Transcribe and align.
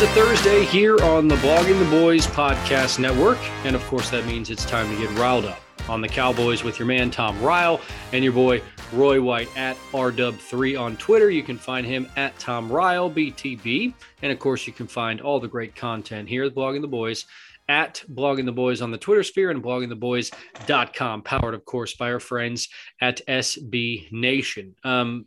It's 0.00 0.10
a 0.10 0.14
Thursday 0.14 0.64
here 0.64 0.98
on 1.02 1.28
the 1.28 1.34
Blogging 1.36 1.78
the 1.78 1.90
Boys 1.90 2.26
podcast 2.26 2.98
network. 2.98 3.36
And 3.66 3.76
of 3.76 3.84
course, 3.84 4.08
that 4.08 4.24
means 4.24 4.48
it's 4.48 4.64
time 4.64 4.88
to 4.88 4.96
get 4.96 5.14
riled 5.18 5.44
up 5.44 5.60
on 5.90 6.00
the 6.00 6.08
Cowboys 6.08 6.64
with 6.64 6.78
your 6.78 6.88
man, 6.88 7.10
Tom 7.10 7.38
Ryle, 7.42 7.82
and 8.14 8.24
your 8.24 8.32
boy, 8.32 8.62
Roy 8.94 9.20
White 9.20 9.54
at 9.58 9.76
RW3 9.92 10.80
on 10.80 10.96
Twitter. 10.96 11.28
You 11.28 11.42
can 11.42 11.58
find 11.58 11.86
him 11.86 12.08
at 12.16 12.38
Tom 12.38 12.72
Ryle, 12.72 13.10
BTB. 13.10 13.92
And 14.22 14.32
of 14.32 14.38
course, 14.38 14.66
you 14.66 14.72
can 14.72 14.86
find 14.86 15.20
all 15.20 15.38
the 15.38 15.48
great 15.48 15.76
content 15.76 16.30
here 16.30 16.44
at 16.44 16.54
Blogging 16.54 16.80
the 16.80 16.88
Boys 16.88 17.26
at 17.68 18.02
Blogging 18.10 18.46
the 18.46 18.52
Boys 18.52 18.80
on 18.80 18.90
the 18.90 18.96
Twitter 18.96 19.22
sphere 19.22 19.50
and 19.50 19.62
bloggingtheboys.com, 19.62 21.22
powered, 21.24 21.52
of 21.52 21.66
course, 21.66 21.94
by 21.94 22.10
our 22.10 22.20
friends 22.20 22.70
at 23.02 23.20
SB 23.28 24.10
Nation. 24.10 24.74
Um, 24.82 25.26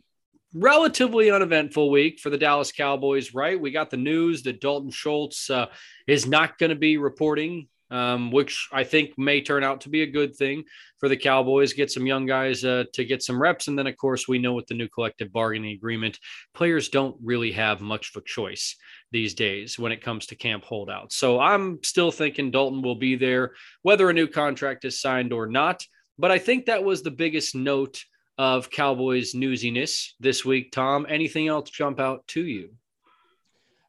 relatively 0.54 1.30
uneventful 1.30 1.90
week 1.90 2.20
for 2.20 2.30
the 2.30 2.38
Dallas 2.38 2.72
Cowboys, 2.72 3.34
right? 3.34 3.60
We 3.60 3.72
got 3.72 3.90
the 3.90 3.96
news 3.96 4.42
that 4.44 4.60
Dalton 4.60 4.90
Schultz 4.90 5.50
uh, 5.50 5.66
is 6.06 6.26
not 6.26 6.58
going 6.58 6.70
to 6.70 6.76
be 6.76 6.96
reporting, 6.96 7.66
um, 7.90 8.30
which 8.30 8.68
I 8.72 8.84
think 8.84 9.18
may 9.18 9.42
turn 9.42 9.64
out 9.64 9.82
to 9.82 9.88
be 9.88 10.02
a 10.02 10.10
good 10.10 10.34
thing 10.36 10.64
for 10.98 11.08
the 11.08 11.16
Cowboys. 11.16 11.72
Get 11.72 11.90
some 11.90 12.06
young 12.06 12.24
guys 12.24 12.64
uh, 12.64 12.84
to 12.92 13.04
get 13.04 13.22
some 13.22 13.40
reps. 13.40 13.66
And 13.66 13.78
then, 13.78 13.88
of 13.88 13.96
course, 13.96 14.28
we 14.28 14.38
know 14.38 14.54
with 14.54 14.68
the 14.68 14.74
new 14.74 14.88
collective 14.88 15.32
bargaining 15.32 15.74
agreement, 15.74 16.18
players 16.54 16.88
don't 16.88 17.16
really 17.22 17.52
have 17.52 17.80
much 17.80 18.10
of 18.14 18.22
a 18.22 18.24
choice 18.24 18.76
these 19.10 19.34
days 19.34 19.78
when 19.78 19.92
it 19.92 20.02
comes 20.02 20.26
to 20.26 20.36
camp 20.36 20.64
holdouts. 20.64 21.16
So 21.16 21.40
I'm 21.40 21.80
still 21.82 22.12
thinking 22.12 22.50
Dalton 22.50 22.82
will 22.82 22.96
be 22.96 23.16
there, 23.16 23.54
whether 23.82 24.08
a 24.08 24.14
new 24.14 24.28
contract 24.28 24.84
is 24.84 25.00
signed 25.00 25.32
or 25.32 25.46
not. 25.46 25.84
But 26.16 26.30
I 26.30 26.38
think 26.38 26.66
that 26.66 26.84
was 26.84 27.02
the 27.02 27.10
biggest 27.10 27.56
note 27.56 28.04
of 28.38 28.70
Cowboys 28.70 29.34
newsiness 29.34 30.12
this 30.20 30.44
week. 30.44 30.72
Tom, 30.72 31.06
anything 31.08 31.48
else 31.48 31.70
jump 31.70 32.00
out 32.00 32.26
to 32.28 32.44
you? 32.44 32.70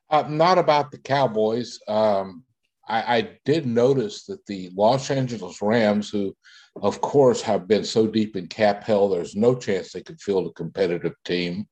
Uh, 0.10 0.24
not 0.30 0.58
about 0.58 0.92
the 0.92 1.00
Cowboys. 1.00 1.80
Um, 1.88 2.44
I, 2.88 3.18
I, 3.18 3.30
did 3.46 3.66
notice 3.66 4.26
that 4.26 4.46
the 4.46 4.70
Los 4.76 5.10
Angeles 5.10 5.62
Rams, 5.62 6.10
who, 6.12 6.36
of 6.80 7.02
course, 7.02 7.42
have 7.42 7.68
been 7.68 7.84
so 7.84 8.06
deep 8.06 8.36
in 8.36 8.46
cap 8.48 8.84
hell, 8.84 9.10
there's 9.10 9.36
no 9.36 9.56
chance 9.56 9.92
they 9.92 10.04
could 10.04 10.22
field 10.22 10.48
a 10.48 10.52
competitive 10.52 11.16
team, 11.24 11.68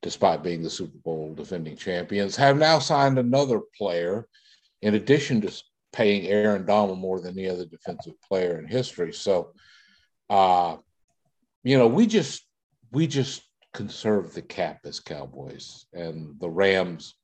despite 0.00 0.42
being 0.42 0.62
the 0.62 0.70
Super 0.70 0.96
Bowl 1.04 1.34
defending 1.34 1.76
champions, 1.76 2.36
have 2.36 2.56
now 2.56 2.78
signed 2.78 3.18
another 3.18 3.60
player, 3.76 4.26
in 4.80 4.94
addition 4.94 5.42
to 5.42 5.62
paying 5.92 6.26
Aaron 6.26 6.64
Donald 6.64 6.98
more 6.98 7.20
than 7.20 7.38
any 7.38 7.48
other 7.48 7.66
defensive 7.66 8.14
player 8.26 8.58
in 8.58 8.66
history. 8.66 9.12
So, 9.12 9.52
uh, 10.30 10.76
you 11.64 11.78
know, 11.78 11.86
we 11.88 12.06
just 12.06 12.46
we 12.92 13.06
just 13.06 13.42
conserve 13.72 14.32
the 14.32 14.42
cap 14.42 14.80
as 14.84 15.00
Cowboys, 15.00 15.86
and 15.92 16.38
the 16.38 16.48
Rams 16.48 17.14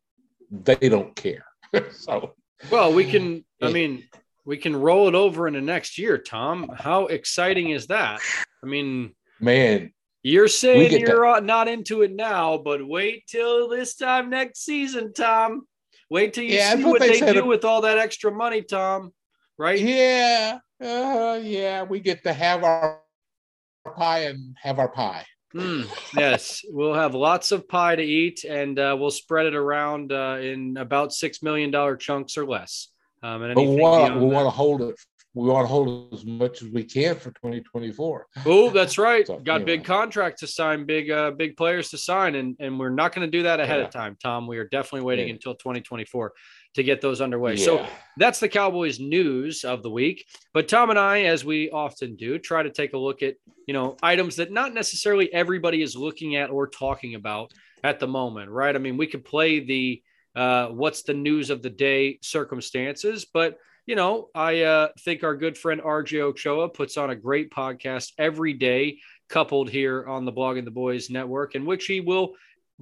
they 0.50 0.88
don't 0.88 1.14
care. 1.14 1.44
so, 1.92 2.34
well, 2.70 2.92
we 2.92 3.04
can. 3.04 3.44
I 3.62 3.70
mean, 3.70 4.04
we 4.44 4.56
can 4.56 4.74
roll 4.74 5.06
it 5.06 5.14
over 5.14 5.46
into 5.46 5.60
next 5.60 5.98
year, 5.98 6.18
Tom. 6.18 6.70
How 6.74 7.06
exciting 7.06 7.70
is 7.70 7.86
that? 7.88 8.20
I 8.64 8.66
mean, 8.66 9.14
man, 9.38 9.92
you're 10.22 10.48
saying 10.48 11.00
you're 11.00 11.40
to... 11.40 11.40
not 11.40 11.68
into 11.68 12.02
it 12.02 12.12
now, 12.12 12.58
but 12.58 12.86
wait 12.86 13.26
till 13.26 13.68
this 13.68 13.94
time 13.94 14.30
next 14.30 14.64
season, 14.64 15.12
Tom. 15.12 15.66
Wait 16.08 16.34
till 16.34 16.44
you 16.44 16.54
yeah, 16.54 16.74
see 16.74 16.84
what 16.84 17.00
they, 17.00 17.20
they 17.20 17.32
do 17.32 17.46
with 17.46 17.64
all 17.64 17.82
that 17.82 17.98
extra 17.98 18.32
money, 18.32 18.62
Tom. 18.62 19.12
Right? 19.56 19.78
Yeah, 19.78 20.58
uh, 20.82 21.38
yeah. 21.40 21.82
We 21.82 22.00
get 22.00 22.24
to 22.24 22.32
have 22.32 22.64
our 22.64 23.00
pie 23.84 24.20
and 24.20 24.56
have 24.60 24.78
our 24.78 24.88
pie. 24.88 25.24
Mm, 25.54 25.88
yes, 26.16 26.62
we'll 26.68 26.94
have 26.94 27.14
lots 27.14 27.50
of 27.50 27.68
pie 27.68 27.96
to 27.96 28.02
eat, 28.02 28.44
and 28.44 28.78
uh, 28.78 28.96
we'll 28.98 29.10
spread 29.10 29.46
it 29.46 29.54
around 29.54 30.12
uh, 30.12 30.38
in 30.40 30.76
about 30.76 31.12
six 31.12 31.42
million 31.42 31.70
dollar 31.70 31.96
chunks 31.96 32.38
or 32.38 32.46
less. 32.46 32.88
Um, 33.22 33.42
and 33.42 33.56
we 33.56 33.66
want 33.66 34.16
we 34.16 34.26
want 34.26 34.46
to 34.46 34.50
hold 34.50 34.82
it. 34.82 34.94
We 35.34 35.48
want 35.48 35.64
to 35.64 35.68
hold 35.68 36.12
as 36.12 36.24
much 36.24 36.60
as 36.60 36.68
we 36.68 36.82
can 36.82 37.14
for 37.14 37.30
2024. 37.30 38.26
Oh, 38.46 38.70
that's 38.70 38.98
right. 38.98 39.24
so, 39.24 39.38
Got 39.38 39.56
anyway. 39.56 39.76
big 39.76 39.84
contracts 39.84 40.40
to 40.40 40.48
sign, 40.48 40.86
big 40.86 41.10
uh, 41.10 41.32
big 41.32 41.56
players 41.56 41.90
to 41.90 41.98
sign, 41.98 42.36
and 42.36 42.56
and 42.60 42.78
we're 42.78 42.90
not 42.90 43.12
going 43.14 43.26
to 43.26 43.30
do 43.30 43.42
that 43.44 43.60
ahead 43.60 43.80
yeah. 43.80 43.86
of 43.86 43.90
time, 43.90 44.16
Tom. 44.22 44.46
We 44.46 44.58
are 44.58 44.68
definitely 44.68 45.02
waiting 45.02 45.28
yeah. 45.28 45.34
until 45.34 45.54
2024 45.54 46.32
to 46.74 46.82
get 46.82 47.00
those 47.00 47.20
underway. 47.20 47.54
Yeah. 47.54 47.64
So 47.64 47.86
that's 48.16 48.40
the 48.40 48.48
Cowboys 48.48 49.00
news 49.00 49.64
of 49.64 49.82
the 49.82 49.90
week. 49.90 50.26
But 50.54 50.68
Tom 50.68 50.90
and 50.90 50.98
I, 50.98 51.22
as 51.22 51.44
we 51.44 51.70
often 51.70 52.16
do, 52.16 52.38
try 52.38 52.62
to 52.62 52.70
take 52.70 52.92
a 52.92 52.98
look 52.98 53.22
at, 53.22 53.34
you 53.66 53.74
know, 53.74 53.96
items 54.02 54.36
that 54.36 54.52
not 54.52 54.72
necessarily 54.72 55.32
everybody 55.32 55.82
is 55.82 55.96
looking 55.96 56.36
at 56.36 56.50
or 56.50 56.68
talking 56.68 57.14
about 57.14 57.52
at 57.82 57.98
the 57.98 58.06
moment, 58.06 58.50
right? 58.50 58.74
I 58.74 58.78
mean, 58.78 58.96
we 58.96 59.06
could 59.06 59.24
play 59.24 59.60
the 59.60 60.02
uh, 60.36 60.68
what's 60.68 61.02
the 61.02 61.14
news 61.14 61.50
of 61.50 61.60
the 61.60 61.70
day 61.70 62.18
circumstances, 62.22 63.26
but 63.32 63.58
you 63.86 63.96
know, 63.96 64.28
I 64.36 64.62
uh, 64.62 64.88
think 65.00 65.24
our 65.24 65.34
good 65.34 65.58
friend 65.58 65.80
RJ 65.80 66.20
Ochoa 66.20 66.68
puts 66.68 66.96
on 66.96 67.10
a 67.10 67.16
great 67.16 67.50
podcast 67.50 68.12
every 68.18 68.52
day, 68.52 68.98
coupled 69.28 69.68
here 69.68 70.06
on 70.06 70.24
the 70.24 70.32
Blogging 70.32 70.64
the 70.64 70.70
Boys 70.70 71.10
network, 71.10 71.56
in 71.56 71.64
which 71.64 71.86
he 71.86 72.00
will 72.00 72.34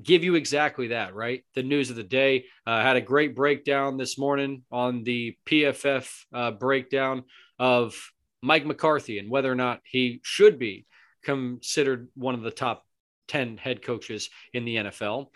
give 0.02 0.24
you 0.24 0.34
exactly 0.34 0.88
that, 0.88 1.14
right? 1.14 1.44
The 1.54 1.62
news 1.62 1.90
of 1.90 1.96
the 1.96 2.04
day. 2.04 2.46
Uh, 2.66 2.82
had 2.82 2.96
a 2.96 3.00
great 3.00 3.34
breakdown 3.34 3.96
this 3.96 4.18
morning 4.18 4.62
on 4.70 5.04
the 5.04 5.36
PFF 5.46 6.24
uh, 6.32 6.50
breakdown 6.52 7.24
of 7.58 7.96
Mike 8.42 8.66
McCarthy 8.66 9.18
and 9.18 9.30
whether 9.30 9.50
or 9.50 9.56
not 9.56 9.80
he 9.84 10.20
should 10.22 10.58
be 10.58 10.86
considered 11.24 12.08
one 12.14 12.34
of 12.34 12.42
the 12.42 12.50
top 12.50 12.86
10 13.28 13.56
head 13.56 13.82
coaches 13.82 14.30
in 14.52 14.64
the 14.64 14.76
NFL. 14.76 15.26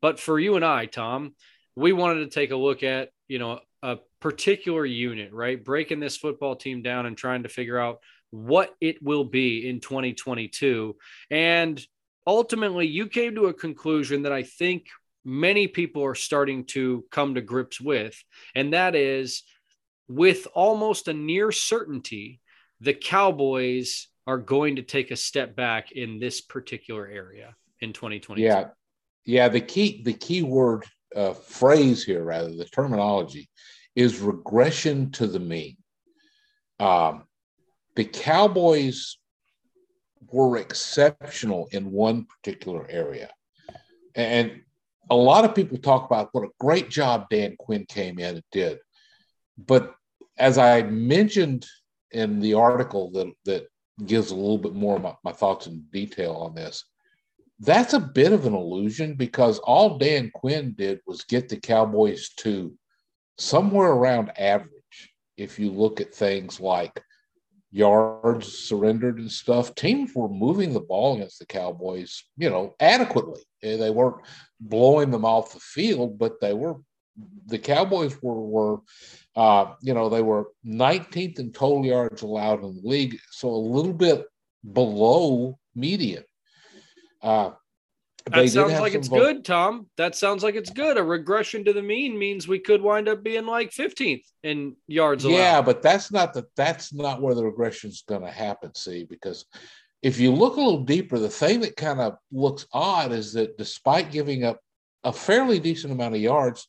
But 0.00 0.20
for 0.20 0.38
you 0.38 0.56
and 0.56 0.64
I, 0.64 0.86
Tom, 0.86 1.34
we 1.76 1.92
wanted 1.92 2.24
to 2.24 2.34
take 2.34 2.50
a 2.50 2.56
look 2.56 2.82
at, 2.82 3.10
you 3.26 3.38
know, 3.38 3.60
a 3.82 3.98
particular 4.20 4.86
unit, 4.86 5.32
right? 5.32 5.62
Breaking 5.62 6.00
this 6.00 6.16
football 6.16 6.56
team 6.56 6.82
down 6.82 7.06
and 7.06 7.16
trying 7.16 7.42
to 7.42 7.48
figure 7.48 7.78
out 7.78 7.98
what 8.30 8.74
it 8.80 9.02
will 9.02 9.24
be 9.24 9.68
in 9.68 9.80
2022. 9.80 10.96
And 11.30 11.84
ultimately 12.26 12.86
you 12.86 13.06
came 13.06 13.34
to 13.34 13.46
a 13.46 13.54
conclusion 13.54 14.22
that 14.22 14.32
I 14.32 14.42
think 14.42 14.86
many 15.24 15.66
people 15.66 16.04
are 16.04 16.14
starting 16.14 16.64
to 16.66 17.04
come 17.10 17.34
to 17.34 17.40
grips 17.40 17.80
with, 17.80 18.22
and 18.54 18.72
that 18.72 18.94
is 18.94 19.42
with 20.08 20.46
almost 20.54 21.08
a 21.08 21.14
near 21.14 21.50
certainty, 21.50 22.40
the 22.80 22.94
Cowboys 22.94 24.08
are 24.26 24.38
going 24.38 24.76
to 24.76 24.82
take 24.82 25.10
a 25.10 25.16
step 25.16 25.54
back 25.56 25.92
in 25.92 26.18
this 26.18 26.40
particular 26.40 27.06
area 27.06 27.54
in 27.80 27.92
2020. 27.92 28.42
Yeah. 28.42 28.68
Yeah. 29.24 29.48
The 29.48 29.60
key, 29.60 30.02
the 30.02 30.12
key 30.12 30.42
word 30.42 30.84
uh, 31.14 31.32
phrase 31.32 32.04
here, 32.04 32.22
rather, 32.22 32.54
the 32.54 32.64
terminology 32.64 33.48
is 33.94 34.20
regression 34.20 35.10
to 35.12 35.26
the 35.26 35.38
mean. 35.38 35.76
Um, 36.80 37.24
the 37.96 38.04
Cowboys 38.04 39.18
were 40.30 40.56
exceptional 40.56 41.68
in 41.72 41.90
one 41.90 42.26
particular 42.26 42.86
area. 42.90 43.30
And 44.14 44.62
a 45.10 45.16
lot 45.16 45.44
of 45.44 45.54
people 45.54 45.78
talk 45.78 46.06
about 46.06 46.30
what 46.32 46.44
a 46.44 46.52
great 46.58 46.88
job 46.88 47.26
Dan 47.30 47.56
Quinn 47.58 47.84
came 47.86 48.18
in 48.18 48.36
and 48.36 48.44
did. 48.52 48.78
But 49.58 49.94
as 50.38 50.58
I 50.58 50.82
mentioned 50.82 51.66
in 52.10 52.40
the 52.40 52.54
article 52.54 53.10
that, 53.12 53.32
that 53.44 53.66
gives 54.06 54.30
a 54.30 54.36
little 54.36 54.58
bit 54.58 54.74
more 54.74 54.96
of 54.96 55.02
my, 55.02 55.14
my 55.24 55.32
thoughts 55.32 55.66
in 55.66 55.84
detail 55.92 56.32
on 56.32 56.54
this, 56.54 56.84
that's 57.60 57.94
a 57.94 58.00
bit 58.00 58.32
of 58.32 58.46
an 58.46 58.54
illusion 58.54 59.14
because 59.14 59.58
all 59.60 59.98
Dan 59.98 60.30
Quinn 60.34 60.74
did 60.76 61.00
was 61.06 61.24
get 61.24 61.48
the 61.48 61.56
Cowboys 61.56 62.30
to 62.38 62.74
somewhere 63.38 63.92
around 63.92 64.36
average. 64.38 64.70
If 65.36 65.58
you 65.58 65.70
look 65.70 66.00
at 66.00 66.14
things 66.14 66.60
like 66.60 67.00
yards 67.74 68.56
surrendered 68.56 69.18
and 69.18 69.30
stuff, 69.30 69.74
teams 69.74 70.12
were 70.14 70.28
moving 70.28 70.72
the 70.72 70.80
ball 70.80 71.16
against 71.16 71.40
the 71.40 71.46
Cowboys, 71.46 72.22
you 72.36 72.48
know, 72.48 72.72
adequately. 72.78 73.42
They 73.62 73.90
weren't 73.90 74.24
blowing 74.60 75.10
them 75.10 75.24
off 75.24 75.52
the 75.52 75.60
field, 75.60 76.16
but 76.16 76.40
they 76.40 76.54
were 76.54 76.76
the 77.46 77.58
Cowboys 77.58 78.16
were 78.22 78.40
were 78.40 78.78
uh, 79.34 79.74
you 79.80 79.92
know 79.92 80.08
they 80.08 80.22
were 80.22 80.50
19th 80.64 81.40
in 81.40 81.50
total 81.50 81.84
yards 81.84 82.22
allowed 82.22 82.62
in 82.62 82.76
the 82.76 82.88
league, 82.88 83.18
so 83.32 83.48
a 83.48 83.50
little 83.50 83.92
bit 83.92 84.24
below 84.72 85.58
median. 85.74 86.24
Uh, 87.22 87.50
that 88.30 88.48
sounds 88.48 88.80
like 88.80 88.94
it's 88.94 89.08
good, 89.08 89.44
Tom. 89.44 89.86
That 89.98 90.16
sounds 90.16 90.42
like 90.42 90.54
it's 90.54 90.70
good. 90.70 90.96
A 90.96 91.02
regression 91.02 91.64
to 91.64 91.74
the 91.74 91.82
mean 91.82 92.18
means 92.18 92.48
we 92.48 92.58
could 92.58 92.80
wind 92.80 93.08
up 93.08 93.22
being 93.22 93.44
like 93.44 93.70
15th 93.70 94.24
in 94.42 94.76
yards 94.86 95.24
allowed. 95.24 95.36
Yeah, 95.36 95.60
but 95.60 95.82
that's 95.82 96.10
not 96.10 96.32
the 96.32 96.46
that's 96.56 96.94
not 96.94 97.20
where 97.20 97.34
the 97.34 97.44
regression 97.44 97.90
is 97.90 98.02
going 98.08 98.22
to 98.22 98.30
happen. 98.30 98.74
See, 98.74 99.04
because 99.04 99.44
if 100.02 100.18
you 100.18 100.32
look 100.32 100.56
a 100.56 100.60
little 100.60 100.84
deeper, 100.84 101.18
the 101.18 101.28
thing 101.28 101.60
that 101.60 101.76
kind 101.76 102.00
of 102.00 102.16
looks 102.32 102.66
odd 102.72 103.12
is 103.12 103.34
that 103.34 103.58
despite 103.58 104.10
giving 104.10 104.44
up 104.44 104.58
a 105.02 105.12
fairly 105.12 105.58
decent 105.58 105.92
amount 105.92 106.14
of 106.14 106.20
yards, 106.20 106.66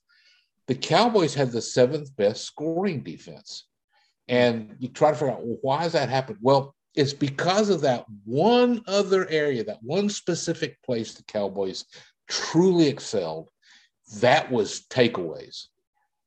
the 0.67 0.75
Cowboys 0.75 1.33
had 1.33 1.51
the 1.51 1.61
seventh 1.61 2.13
best 2.17 2.43
scoring 2.43 3.01
defense. 3.01 3.65
And 4.27 4.75
you 4.79 4.89
try 4.89 5.11
to 5.11 5.15
figure 5.15 5.31
out 5.31 5.45
well, 5.45 5.59
why 5.61 5.83
has 5.83 5.93
that 5.93 6.09
happened? 6.09 6.39
Well, 6.41 6.75
it's 6.95 7.13
because 7.13 7.69
of 7.69 7.81
that 7.81 8.05
one 8.23 8.81
other 8.87 9.27
area, 9.29 9.63
that 9.63 9.83
one 9.83 10.09
specific 10.09 10.81
place 10.83 11.13
the 11.13 11.23
Cowboys 11.23 11.85
truly 12.27 12.87
excelled. 12.87 13.49
That 14.19 14.51
was 14.51 14.85
takeaways. 14.89 15.67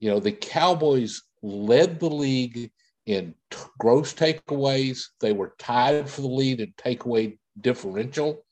You 0.00 0.11
know, 0.11 0.20
the 0.20 0.32
Cowboys 0.32 1.23
led 1.43 2.00
the 2.00 2.11
league 2.11 2.70
in 3.06 3.35
t- 3.50 3.59
gross 3.79 4.12
takeaways. 4.12 5.05
They 5.20 5.32
were 5.32 5.55
tied 5.59 6.09
for 6.11 6.20
the 6.20 6.29
lead 6.29 6.61
in 6.61 6.73
takeaway 6.73 7.38
differential. 7.61 8.44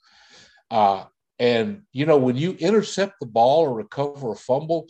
Uh, 0.70 1.04
and, 1.38 1.82
you 1.92 2.06
know, 2.06 2.16
when 2.16 2.36
you 2.36 2.52
intercept 2.52 3.20
the 3.20 3.26
ball 3.26 3.62
or 3.62 3.74
recover 3.74 4.32
a 4.32 4.36
fumble, 4.36 4.88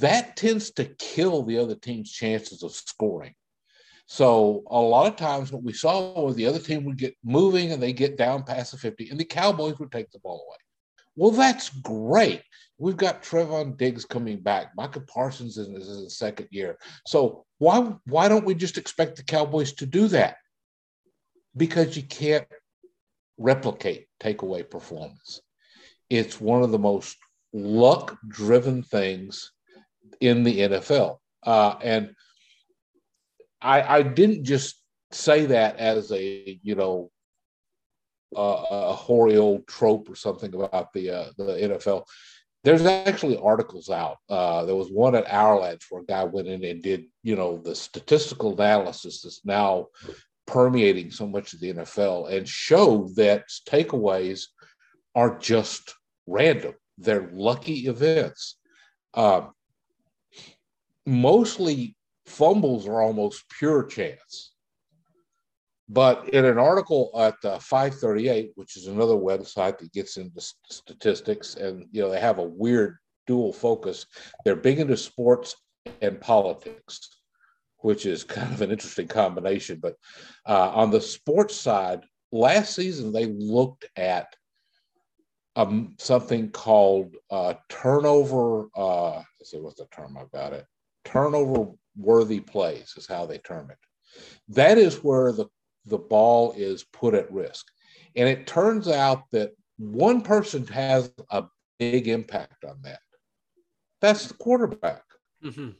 that 0.00 0.36
tends 0.36 0.70
to 0.72 0.84
kill 0.84 1.42
the 1.42 1.58
other 1.58 1.74
team's 1.74 2.12
chances 2.12 2.62
of 2.62 2.72
scoring. 2.72 3.34
So 4.10 4.62
a 4.70 4.80
lot 4.80 5.06
of 5.06 5.16
times 5.16 5.52
what 5.52 5.62
we 5.62 5.74
saw 5.74 6.18
was 6.18 6.34
the 6.34 6.46
other 6.46 6.58
team 6.58 6.84
would 6.84 6.96
get 6.96 7.14
moving 7.22 7.72
and 7.72 7.82
they 7.82 7.92
get 7.92 8.16
down 8.16 8.42
past 8.42 8.72
the 8.72 8.78
50 8.78 9.10
and 9.10 9.20
the 9.20 9.24
Cowboys 9.24 9.78
would 9.78 9.92
take 9.92 10.10
the 10.10 10.18
ball 10.20 10.46
away. 10.48 10.56
Well, 11.14 11.30
that's 11.30 11.68
great. 11.68 12.42
We've 12.78 12.96
got 12.96 13.22
Trevon 13.22 13.76
Diggs 13.76 14.06
coming 14.06 14.40
back. 14.40 14.72
Micah 14.74 15.00
Parsons 15.00 15.58
is 15.58 15.68
in 15.68 15.74
his 15.74 16.16
second 16.16 16.48
year. 16.50 16.78
So 17.06 17.44
why 17.58 17.92
why 18.06 18.28
don't 18.28 18.46
we 18.46 18.54
just 18.54 18.78
expect 18.78 19.16
the 19.16 19.24
Cowboys 19.24 19.74
to 19.74 19.84
do 19.84 20.08
that? 20.08 20.36
Because 21.54 21.94
you 21.94 22.04
can't 22.04 22.46
replicate 23.36 24.06
takeaway 24.20 24.68
performance. 24.68 25.42
It's 26.08 26.40
one 26.40 26.62
of 26.62 26.70
the 26.70 26.78
most 26.78 27.18
luck 27.52 28.16
driven 28.26 28.82
things 28.82 29.52
in 30.18 30.44
the 30.44 30.60
NFL. 30.60 31.18
Uh, 31.42 31.74
and 31.82 32.14
I, 33.60 33.98
I 33.98 34.02
didn't 34.02 34.44
just 34.44 34.80
say 35.10 35.46
that 35.46 35.76
as 35.76 36.12
a 36.12 36.58
you 36.62 36.74
know 36.74 37.10
uh, 38.36 38.64
a 38.70 38.92
hoary 38.94 39.36
old 39.36 39.66
trope 39.66 40.10
or 40.10 40.14
something 40.14 40.54
about 40.54 40.92
the 40.92 41.10
uh, 41.10 41.26
the 41.36 41.44
NFL. 41.44 42.04
There's 42.64 42.84
actually 42.84 43.38
articles 43.38 43.88
out. 43.88 44.18
Uh, 44.28 44.64
there 44.64 44.74
was 44.74 44.90
one 44.90 45.14
at 45.14 45.30
our 45.30 45.58
Hourlands 45.58 45.84
where 45.88 46.02
a 46.02 46.06
guy 46.06 46.24
went 46.24 46.48
in 46.48 46.64
and 46.64 46.82
did 46.82 47.04
you 47.22 47.36
know 47.36 47.58
the 47.58 47.74
statistical 47.74 48.52
analysis 48.52 49.22
that's 49.22 49.44
now 49.44 49.86
permeating 50.46 51.10
so 51.10 51.26
much 51.26 51.52
of 51.52 51.60
the 51.60 51.74
NFL 51.74 52.32
and 52.32 52.48
showed 52.48 53.14
that 53.16 53.44
takeaways 53.68 54.46
are 55.14 55.38
just 55.38 55.94
random. 56.26 56.74
They're 56.96 57.28
lucky 57.32 57.86
events. 57.86 58.56
Uh, 59.14 59.48
mostly 61.06 61.96
fumbles 62.28 62.86
are 62.86 63.00
almost 63.00 63.48
pure 63.58 63.84
chance. 63.84 64.52
But 65.88 66.28
in 66.30 66.44
an 66.44 66.58
article 66.58 67.10
at 67.18 67.36
uh, 67.44 67.58
538, 67.58 68.52
which 68.56 68.76
is 68.76 68.86
another 68.86 69.14
website 69.14 69.78
that 69.78 69.92
gets 69.92 70.18
into 70.18 70.40
statistics, 70.70 71.54
and 71.54 71.86
you 71.92 72.02
know 72.02 72.10
they 72.10 72.20
have 72.20 72.38
a 72.38 72.42
weird 72.42 72.98
dual 73.26 73.52
focus. 73.52 74.06
They're 74.44 74.56
big 74.56 74.80
into 74.80 74.96
sports 74.98 75.56
and 76.02 76.20
politics, 76.20 77.08
which 77.78 78.04
is 78.04 78.22
kind 78.38 78.52
of 78.52 78.60
an 78.60 78.70
interesting 78.70 79.08
combination. 79.08 79.78
But 79.80 79.94
uh, 80.46 80.70
on 80.70 80.90
the 80.90 81.00
sports 81.00 81.56
side, 81.56 82.04
last 82.32 82.74
season 82.74 83.10
they 83.10 83.24
looked 83.24 83.86
at 83.96 84.36
um, 85.56 85.94
something 85.98 86.50
called 86.50 87.16
uh, 87.30 87.54
turnover. 87.70 88.68
Uh, 88.76 89.22
let's 89.40 89.50
see 89.50 89.58
what's 89.58 89.80
the 89.80 89.86
term 89.86 90.16
about 90.16 90.52
it. 90.52 90.66
Turnover 91.04 91.72
worthy 91.98 92.40
plays 92.40 92.94
is 92.96 93.06
how 93.06 93.26
they 93.26 93.38
term 93.38 93.70
it. 93.70 93.78
That 94.48 94.78
is 94.78 95.02
where 95.02 95.32
the, 95.32 95.46
the 95.84 95.98
ball 95.98 96.54
is 96.56 96.84
put 96.84 97.14
at 97.14 97.30
risk. 97.32 97.66
And 98.16 98.28
it 98.28 98.46
turns 98.46 98.88
out 98.88 99.24
that 99.32 99.52
one 99.76 100.22
person 100.22 100.66
has 100.68 101.12
a 101.30 101.44
big 101.78 102.08
impact 102.08 102.64
on 102.64 102.78
that. 102.82 103.00
That's 104.00 104.26
the 104.26 104.34
quarterback. 104.34 105.02
Mm-hmm. 105.44 105.70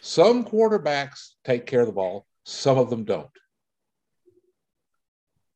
Some 0.00 0.44
quarterbacks 0.44 1.34
take 1.44 1.66
care 1.66 1.80
of 1.80 1.86
the 1.86 1.92
ball, 1.92 2.26
some 2.44 2.78
of 2.78 2.90
them 2.90 3.04
don't. 3.04 3.28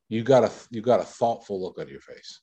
You 0.08 0.22
got 0.22 0.44
a 0.44 0.52
you 0.70 0.82
got 0.82 1.00
a 1.00 1.04
thoughtful 1.04 1.60
look 1.60 1.78
on 1.80 1.88
your 1.88 2.00
face. 2.00 2.40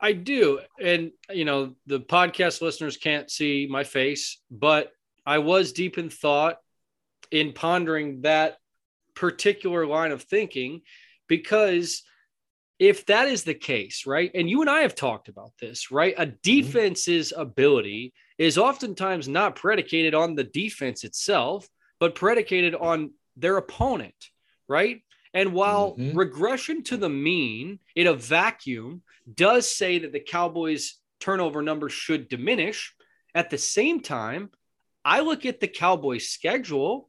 I 0.00 0.12
do. 0.12 0.60
And 0.80 1.10
you 1.30 1.44
know, 1.44 1.74
the 1.86 2.00
podcast 2.00 2.62
listeners 2.62 2.96
can't 2.96 3.30
see 3.30 3.66
my 3.68 3.82
face, 3.82 4.40
but 4.50 4.92
I 5.26 5.38
was 5.38 5.72
deep 5.72 5.98
in 5.98 6.10
thought 6.10 6.58
in 7.32 7.52
pondering 7.52 8.22
that 8.22 8.56
particular 9.14 9.86
line 9.86 10.12
of 10.12 10.22
thinking 10.22 10.82
because 11.28 12.02
if 12.78 13.06
that 13.06 13.28
is 13.28 13.44
the 13.44 13.54
case, 13.54 14.06
right? 14.06 14.30
And 14.34 14.50
you 14.50 14.60
and 14.60 14.70
I 14.70 14.80
have 14.80 14.94
talked 14.94 15.28
about 15.28 15.52
this, 15.60 15.90
right? 15.90 16.14
A 16.18 16.26
mm-hmm. 16.26 16.34
defense's 16.42 17.32
ability 17.36 18.12
is 18.38 18.58
oftentimes 18.58 19.28
not 19.28 19.56
predicated 19.56 20.14
on 20.14 20.34
the 20.34 20.44
defense 20.44 21.04
itself, 21.04 21.68
but 22.00 22.14
predicated 22.14 22.74
on 22.74 23.12
their 23.36 23.56
opponent, 23.56 24.14
right? 24.68 25.02
And 25.32 25.52
while 25.52 25.92
mm-hmm. 25.92 26.18
regression 26.18 26.82
to 26.84 26.96
the 26.96 27.08
mean 27.08 27.78
in 27.94 28.08
a 28.08 28.14
vacuum 28.14 29.02
does 29.32 29.72
say 29.72 30.00
that 30.00 30.12
the 30.12 30.20
Cowboys' 30.20 30.98
turnover 31.20 31.62
numbers 31.62 31.92
should 31.92 32.28
diminish, 32.28 32.94
at 33.34 33.48
the 33.48 33.58
same 33.58 34.00
time, 34.00 34.50
I 35.04 35.20
look 35.20 35.46
at 35.46 35.60
the 35.60 35.68
Cowboys' 35.68 36.28
schedule 36.28 37.08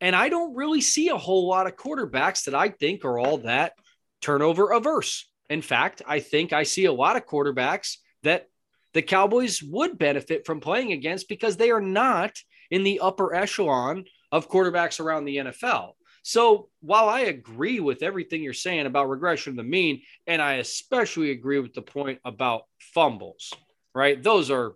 and 0.00 0.14
I 0.14 0.28
don't 0.28 0.54
really 0.54 0.80
see 0.80 1.08
a 1.08 1.16
whole 1.16 1.48
lot 1.48 1.66
of 1.66 1.76
quarterbacks 1.76 2.44
that 2.44 2.54
I 2.54 2.68
think 2.68 3.04
are 3.04 3.18
all 3.18 3.38
that 3.38 3.72
turnover 4.20 4.72
averse. 4.72 5.28
In 5.48 5.62
fact, 5.62 6.02
I 6.06 6.20
think 6.20 6.52
I 6.52 6.64
see 6.64 6.84
a 6.84 6.92
lot 6.92 7.16
of 7.16 7.26
quarterbacks 7.26 7.96
that 8.22 8.48
the 8.94 9.02
Cowboys 9.02 9.62
would 9.62 9.98
benefit 9.98 10.46
from 10.46 10.60
playing 10.60 10.92
against 10.92 11.28
because 11.28 11.56
they 11.56 11.70
are 11.70 11.80
not 11.80 12.32
in 12.70 12.82
the 12.82 13.00
upper 13.00 13.34
echelon 13.34 14.04
of 14.32 14.50
quarterbacks 14.50 15.00
around 15.00 15.24
the 15.24 15.36
NFL. 15.36 15.92
So 16.22 16.70
while 16.80 17.08
I 17.08 17.20
agree 17.20 17.78
with 17.78 18.02
everything 18.02 18.42
you're 18.42 18.52
saying 18.52 18.86
about 18.86 19.08
regression 19.08 19.52
of 19.52 19.56
the 19.58 19.62
mean, 19.62 20.02
and 20.26 20.42
I 20.42 20.54
especially 20.54 21.30
agree 21.30 21.60
with 21.60 21.72
the 21.72 21.82
point 21.82 22.18
about 22.24 22.62
fumbles, 22.80 23.52
right? 23.94 24.20
Those 24.20 24.50
are 24.50 24.72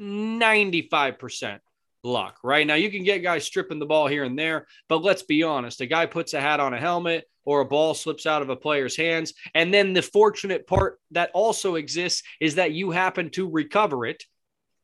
95% 0.00 1.60
luck, 2.02 2.38
right? 2.42 2.66
Now 2.66 2.74
you 2.74 2.90
can 2.90 3.04
get 3.04 3.22
guys 3.22 3.44
stripping 3.44 3.78
the 3.78 3.86
ball 3.86 4.06
here 4.06 4.24
and 4.24 4.38
there, 4.38 4.66
but 4.88 5.02
let's 5.02 5.22
be 5.22 5.42
honest. 5.42 5.80
A 5.80 5.86
guy 5.86 6.06
puts 6.06 6.34
a 6.34 6.40
hat 6.40 6.60
on 6.60 6.74
a 6.74 6.78
helmet 6.78 7.24
or 7.44 7.60
a 7.60 7.64
ball 7.64 7.94
slips 7.94 8.26
out 8.26 8.42
of 8.42 8.50
a 8.50 8.56
player's 8.56 8.96
hands. 8.96 9.32
And 9.54 9.72
then 9.72 9.92
the 9.92 10.02
fortunate 10.02 10.66
part 10.66 10.98
that 11.12 11.30
also 11.32 11.76
exists 11.76 12.22
is 12.40 12.56
that 12.56 12.72
you 12.72 12.90
happen 12.90 13.30
to 13.30 13.48
recover 13.48 14.06
it 14.06 14.22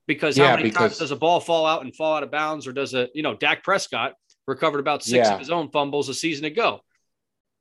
because 0.07 0.37
yeah, 0.39 0.49
how 0.49 0.57
many 0.57 0.71
because... 0.71 0.93
times 0.93 0.99
does 0.99 1.11
a 1.11 1.17
ball 1.17 1.41
fall 1.41 1.67
out 1.67 1.83
and 1.83 1.95
fall 1.95 2.17
out 2.17 2.23
of 2.23 2.31
bounds 2.31 2.67
or 2.67 2.73
does 2.73 2.95
a, 2.95 3.09
you 3.15 3.23
know, 3.23 3.37
Dak 3.37 3.63
Prescott 3.63 4.15
recovered 4.47 4.81
about 4.81 5.03
six 5.03 5.27
yeah. 5.27 5.35
of 5.35 5.39
his 5.39 5.51
own 5.51 5.71
fumbles 5.71 6.09
a 6.09 6.15
season 6.15 6.45
ago. 6.45 6.81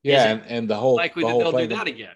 Yeah. 0.03 0.25
And, 0.25 0.43
and, 0.47 0.69
the 0.69 0.75
whole 0.75 0.95
likely 0.95 1.23
the 1.23 1.29
that 1.29 1.37
they'll 1.39 1.51
do 1.51 1.67
that 1.67 1.87
again. 1.87 2.15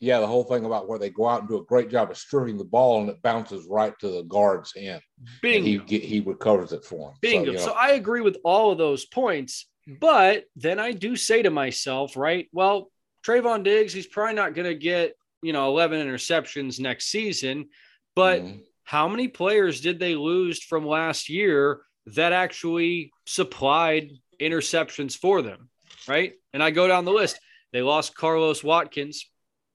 Yeah, 0.00 0.20
the 0.20 0.26
whole 0.26 0.44
thing 0.44 0.64
about 0.64 0.88
where 0.88 0.98
they 0.98 1.10
go 1.10 1.28
out 1.28 1.40
and 1.40 1.48
do 1.48 1.58
a 1.58 1.64
great 1.64 1.90
job 1.90 2.10
of 2.10 2.16
stripping 2.16 2.56
the 2.56 2.64
ball 2.64 3.02
and 3.02 3.10
it 3.10 3.20
bounces 3.20 3.66
right 3.66 3.92
to 4.00 4.08
the 4.08 4.22
guard's 4.22 4.74
hand. 4.74 5.02
Bingo. 5.42 5.84
he 5.86 5.98
he 5.98 6.20
recovers 6.20 6.72
it 6.72 6.86
for 6.86 7.10
him. 7.10 7.16
Bingo. 7.20 7.44
So, 7.44 7.52
you 7.52 7.58
know. 7.58 7.64
so 7.64 7.72
I 7.72 7.90
agree 7.90 8.22
with 8.22 8.38
all 8.42 8.72
of 8.72 8.78
those 8.78 9.04
points, 9.04 9.66
but 9.86 10.44
then 10.56 10.78
I 10.78 10.92
do 10.92 11.16
say 11.16 11.42
to 11.42 11.50
myself, 11.50 12.16
right? 12.16 12.48
Well, 12.50 12.90
Trevon 13.26 13.62
Diggs, 13.62 13.92
he's 13.92 14.06
probably 14.06 14.34
not 14.34 14.54
going 14.54 14.68
to 14.68 14.74
get 14.74 15.14
you 15.42 15.52
know 15.52 15.68
11 15.68 16.06
interceptions 16.06 16.80
next 16.80 17.08
season, 17.08 17.68
but 18.16 18.40
mm-hmm. 18.40 18.58
how 18.84 19.06
many 19.06 19.28
players 19.28 19.82
did 19.82 20.00
they 20.00 20.14
lose 20.14 20.62
from 20.64 20.86
last 20.86 21.28
year 21.28 21.82
that 22.06 22.32
actually 22.32 23.12
supplied 23.26 24.12
interceptions 24.40 25.14
for 25.14 25.42
them? 25.42 25.68
Right, 26.08 26.32
and 26.54 26.62
I 26.62 26.70
go 26.70 26.88
down 26.88 27.04
the 27.04 27.12
list. 27.12 27.38
They 27.74 27.82
lost 27.82 28.16
Carlos 28.16 28.64
Watkins, 28.64 29.30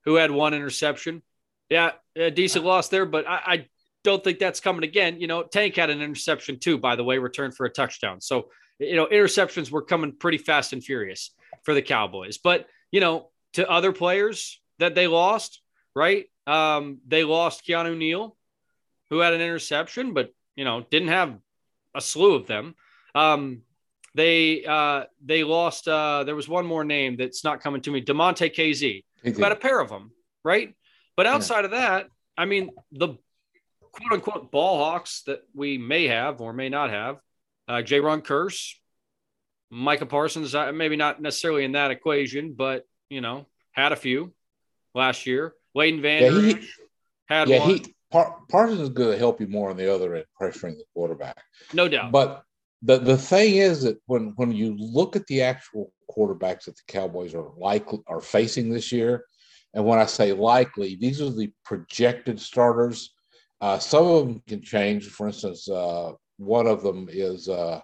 who 0.05 0.15
had 0.15 0.31
one 0.31 0.53
interception. 0.53 1.21
Yeah, 1.69 1.91
a 2.15 2.31
decent 2.31 2.63
loss 2.63 2.89
there, 2.89 3.05
but 3.05 3.27
I, 3.27 3.41
I 3.45 3.67
don't 4.03 4.23
think 4.23 4.39
that's 4.39 4.59
coming 4.59 4.83
again. 4.83 5.19
You 5.19 5.27
know, 5.27 5.43
Tank 5.43 5.75
had 5.75 5.89
an 5.89 6.01
interception 6.01 6.59
too, 6.59 6.77
by 6.77 6.95
the 6.95 7.03
way, 7.03 7.17
returned 7.17 7.55
for 7.55 7.65
a 7.65 7.69
touchdown. 7.71 8.21
So, 8.21 8.49
you 8.79 8.95
know, 8.95 9.07
interceptions 9.07 9.71
were 9.71 9.81
coming 9.81 10.13
pretty 10.13 10.37
fast 10.37 10.73
and 10.73 10.83
furious 10.83 11.31
for 11.63 11.73
the 11.73 11.81
Cowboys. 11.81 12.37
But, 12.37 12.67
you 12.91 12.99
know, 12.99 13.31
to 13.53 13.69
other 13.69 13.91
players 13.91 14.61
that 14.79 14.93
they 14.93 15.07
lost, 15.07 15.61
right? 15.95 16.25
Um, 16.45 16.99
they 17.07 17.23
lost 17.23 17.65
Keanu 17.65 17.97
Neal, 17.97 18.37
who 19.09 19.19
had 19.19 19.33
an 19.33 19.41
interception, 19.41 20.13
but, 20.13 20.31
you 20.55 20.65
know, 20.65 20.85
didn't 20.91 21.07
have 21.07 21.39
a 21.95 22.01
slew 22.01 22.35
of 22.35 22.45
them. 22.45 22.75
Um, 23.15 23.61
they 24.13 24.65
uh, 24.65 25.05
they 25.23 25.43
lost. 25.43 25.87
Uh, 25.87 26.23
there 26.25 26.35
was 26.35 26.47
one 26.47 26.65
more 26.65 26.83
name 26.83 27.17
that's 27.17 27.43
not 27.43 27.61
coming 27.61 27.81
to 27.81 27.91
me. 27.91 28.01
Damontae 28.01 28.53
Kazee, 28.53 29.03
about 29.25 29.51
a 29.51 29.55
pair 29.55 29.79
of 29.79 29.89
them, 29.89 30.11
right? 30.43 30.73
But 31.15 31.25
outside 31.25 31.59
yeah. 31.59 31.65
of 31.65 31.71
that, 31.71 32.07
I 32.37 32.45
mean, 32.45 32.69
the 32.91 33.09
quote 33.91 34.11
unquote 34.11 34.51
ball 34.51 34.83
hawks 34.83 35.23
that 35.27 35.41
we 35.53 35.77
may 35.77 36.07
have 36.07 36.41
or 36.41 36.53
may 36.53 36.69
not 36.69 36.89
have, 36.89 37.17
uh, 37.67 37.75
Jayron 37.75 38.21
Kearse, 38.21 38.75
Micah 39.69 40.05
Parsons, 40.05 40.53
uh, 40.53 40.71
maybe 40.71 40.95
not 40.95 41.21
necessarily 41.21 41.63
in 41.63 41.73
that 41.73 41.91
equation, 41.91 42.53
but 42.53 42.85
you 43.09 43.21
know, 43.21 43.45
had 43.71 43.91
a 43.91 43.95
few 43.95 44.33
last 44.93 45.25
year. 45.25 45.53
Leighton 45.73 46.01
Van 46.01 46.23
yeah, 46.23 46.39
he, 46.39 46.67
had 47.27 47.49
yeah, 47.49 47.59
one. 47.59 47.69
He, 47.69 47.95
Par- 48.11 48.37
Parsons 48.49 48.81
is 48.81 48.89
going 48.89 49.11
to 49.11 49.17
help 49.17 49.41
you 49.41 49.47
more 49.47 49.69
on 49.69 49.77
the 49.77 49.93
other 49.93 50.15
end, 50.15 50.25
pressuring 50.39 50.77
the 50.77 50.85
quarterback. 50.93 51.41
No 51.73 51.89
doubt. 51.89 52.11
But 52.11 52.43
the 52.81 52.97
the 52.99 53.17
thing 53.17 53.55
is 53.55 53.81
that 53.83 53.97
when 54.05 54.33
when 54.35 54.51
you 54.51 54.75
look 54.77 55.15
at 55.15 55.27
the 55.27 55.41
actual 55.41 55.91
quarterbacks 56.09 56.65
that 56.65 56.75
the 56.75 56.83
Cowboys 56.87 57.33
are 57.33 57.51
likely 57.57 57.99
are 58.07 58.21
facing 58.21 58.69
this 58.69 58.91
year, 58.91 59.25
and 59.73 59.85
when 59.85 59.99
I 59.99 60.05
say 60.05 60.31
likely, 60.31 60.95
these 60.95 61.21
are 61.21 61.29
the 61.29 61.51
projected 61.63 62.39
starters. 62.39 63.13
Uh, 63.61 63.79
some 63.79 64.05
of 64.05 64.27
them 64.27 64.43
can 64.47 64.61
change. 64.61 65.07
For 65.07 65.27
instance, 65.27 65.69
uh, 65.69 66.13
one 66.37 66.67
of 66.67 66.83
them 66.83 67.07
is 67.11 67.49
uh, 67.49 67.81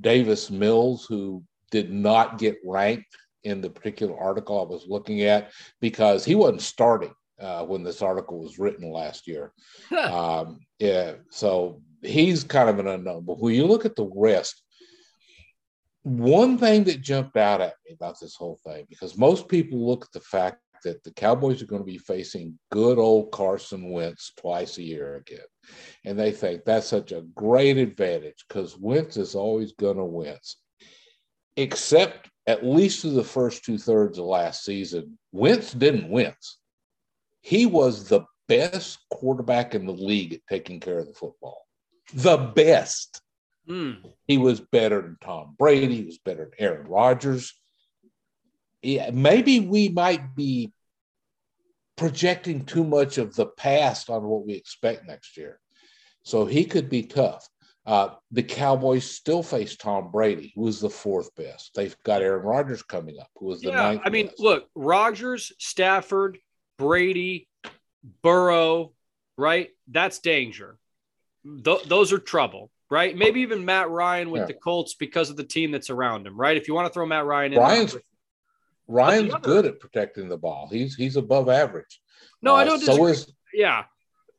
Davis 0.00 0.50
Mills, 0.50 1.06
who 1.08 1.42
did 1.70 1.92
not 1.92 2.38
get 2.38 2.58
ranked 2.64 3.16
in 3.44 3.60
the 3.60 3.70
particular 3.70 4.18
article 4.18 4.60
I 4.60 4.64
was 4.64 4.86
looking 4.86 5.22
at 5.22 5.50
because 5.80 6.24
he 6.24 6.34
wasn't 6.34 6.62
starting 6.62 7.12
uh, 7.40 7.64
when 7.64 7.82
this 7.82 8.02
article 8.02 8.40
was 8.40 8.58
written 8.58 8.90
last 8.92 9.26
year. 9.26 9.52
um, 9.96 10.60
yeah, 10.78 11.14
so 11.30 11.80
he's 12.02 12.44
kind 12.44 12.68
of 12.68 12.78
an 12.78 12.86
unknown. 12.86 13.24
But 13.24 13.40
when 13.40 13.54
you 13.54 13.66
look 13.66 13.84
at 13.84 13.96
the 13.96 14.08
rest, 14.14 14.61
one 16.02 16.58
thing 16.58 16.84
that 16.84 17.00
jumped 17.00 17.36
out 17.36 17.60
at 17.60 17.74
me 17.86 17.94
about 17.94 18.18
this 18.20 18.34
whole 18.34 18.58
thing, 18.64 18.86
because 18.88 19.16
most 19.16 19.48
people 19.48 19.86
look 19.86 20.04
at 20.04 20.12
the 20.12 20.20
fact 20.20 20.58
that 20.84 21.04
the 21.04 21.12
Cowboys 21.12 21.62
are 21.62 21.66
going 21.66 21.82
to 21.82 21.86
be 21.86 21.98
facing 21.98 22.58
good 22.70 22.98
old 22.98 23.30
Carson 23.30 23.90
Wentz 23.90 24.32
twice 24.36 24.78
a 24.78 24.82
year 24.82 25.16
again. 25.16 25.46
And 26.04 26.18
they 26.18 26.32
think 26.32 26.64
that's 26.64 26.88
such 26.88 27.12
a 27.12 27.24
great 27.34 27.76
advantage 27.76 28.44
because 28.48 28.76
Wentz 28.76 29.16
is 29.16 29.34
always 29.34 29.72
going 29.72 29.96
to 29.96 30.04
win. 30.04 30.36
Except 31.56 32.28
at 32.46 32.66
least 32.66 33.02
through 33.02 33.12
the 33.12 33.22
first 33.22 33.64
two 33.64 33.78
thirds 33.78 34.18
of 34.18 34.24
last 34.24 34.64
season, 34.64 35.18
Wentz 35.30 35.72
didn't 35.72 36.08
win. 36.08 36.34
He 37.42 37.66
was 37.66 38.08
the 38.08 38.22
best 38.48 38.98
quarterback 39.10 39.74
in 39.74 39.86
the 39.86 39.92
league 39.92 40.34
at 40.34 40.40
taking 40.48 40.80
care 40.80 40.98
of 40.98 41.06
the 41.06 41.14
football. 41.14 41.62
The 42.14 42.36
best. 42.36 43.20
Mm. 43.68 43.98
He 44.26 44.38
was 44.38 44.60
better 44.60 45.02
than 45.02 45.16
Tom 45.20 45.54
Brady. 45.58 45.96
He 45.96 46.04
was 46.04 46.18
better 46.18 46.44
than 46.44 46.52
Aaron 46.58 46.86
Rodgers. 46.86 47.54
Yeah, 48.82 49.10
maybe 49.12 49.60
we 49.60 49.88
might 49.88 50.34
be 50.34 50.72
projecting 51.96 52.64
too 52.64 52.84
much 52.84 53.18
of 53.18 53.34
the 53.34 53.46
past 53.46 54.10
on 54.10 54.24
what 54.24 54.44
we 54.44 54.54
expect 54.54 55.06
next 55.06 55.36
year. 55.36 55.60
So 56.24 56.46
he 56.46 56.64
could 56.64 56.88
be 56.88 57.04
tough. 57.04 57.48
Uh, 57.84 58.10
the 58.30 58.42
Cowboys 58.42 59.04
still 59.04 59.42
face 59.42 59.76
Tom 59.76 60.10
Brady, 60.12 60.52
who 60.54 60.68
is 60.68 60.80
the 60.80 60.90
fourth 60.90 61.34
best. 61.34 61.72
They've 61.74 61.96
got 62.04 62.22
Aaron 62.22 62.44
Rodgers 62.44 62.82
coming 62.82 63.18
up, 63.20 63.28
who 63.36 63.52
is 63.52 63.60
the 63.60 63.70
yeah, 63.70 63.82
ninth. 63.82 64.02
I 64.04 64.10
mean, 64.10 64.26
best. 64.26 64.40
look, 64.40 64.68
Rodgers, 64.76 65.52
Stafford, 65.58 66.38
Brady, 66.78 67.48
Burrow, 68.22 68.92
right? 69.36 69.70
That's 69.88 70.20
danger. 70.20 70.78
Th- 71.44 71.82
those 71.84 72.12
are 72.12 72.18
trouble, 72.18 72.70
right? 72.92 73.16
Maybe 73.16 73.40
even 73.40 73.64
Matt 73.64 73.88
Ryan 73.88 74.30
with 74.30 74.42
yeah. 74.42 74.46
the 74.46 74.54
Colts 74.54 74.92
because 74.92 75.30
of 75.30 75.36
the 75.36 75.44
team 75.44 75.70
that's 75.70 75.88
around 75.88 76.26
him, 76.26 76.38
right? 76.38 76.58
If 76.58 76.68
you 76.68 76.74
want 76.74 76.88
to 76.88 76.92
throw 76.92 77.06
Matt 77.06 77.24
Ryan 77.24 77.54
in, 77.54 77.58
Ryan's 77.58 77.96
Ryan's 78.86 79.34
good 79.40 79.64
at 79.64 79.80
protecting 79.80 80.28
the 80.28 80.36
ball. 80.36 80.68
He's 80.70 80.94
he's 80.94 81.16
above 81.16 81.48
average. 81.48 82.00
No, 82.42 82.52
uh, 82.54 82.58
I 82.58 82.64
don't. 82.64 82.78
Disagree. 82.78 82.98
So 82.98 83.06
is 83.06 83.32
yeah, 83.54 83.84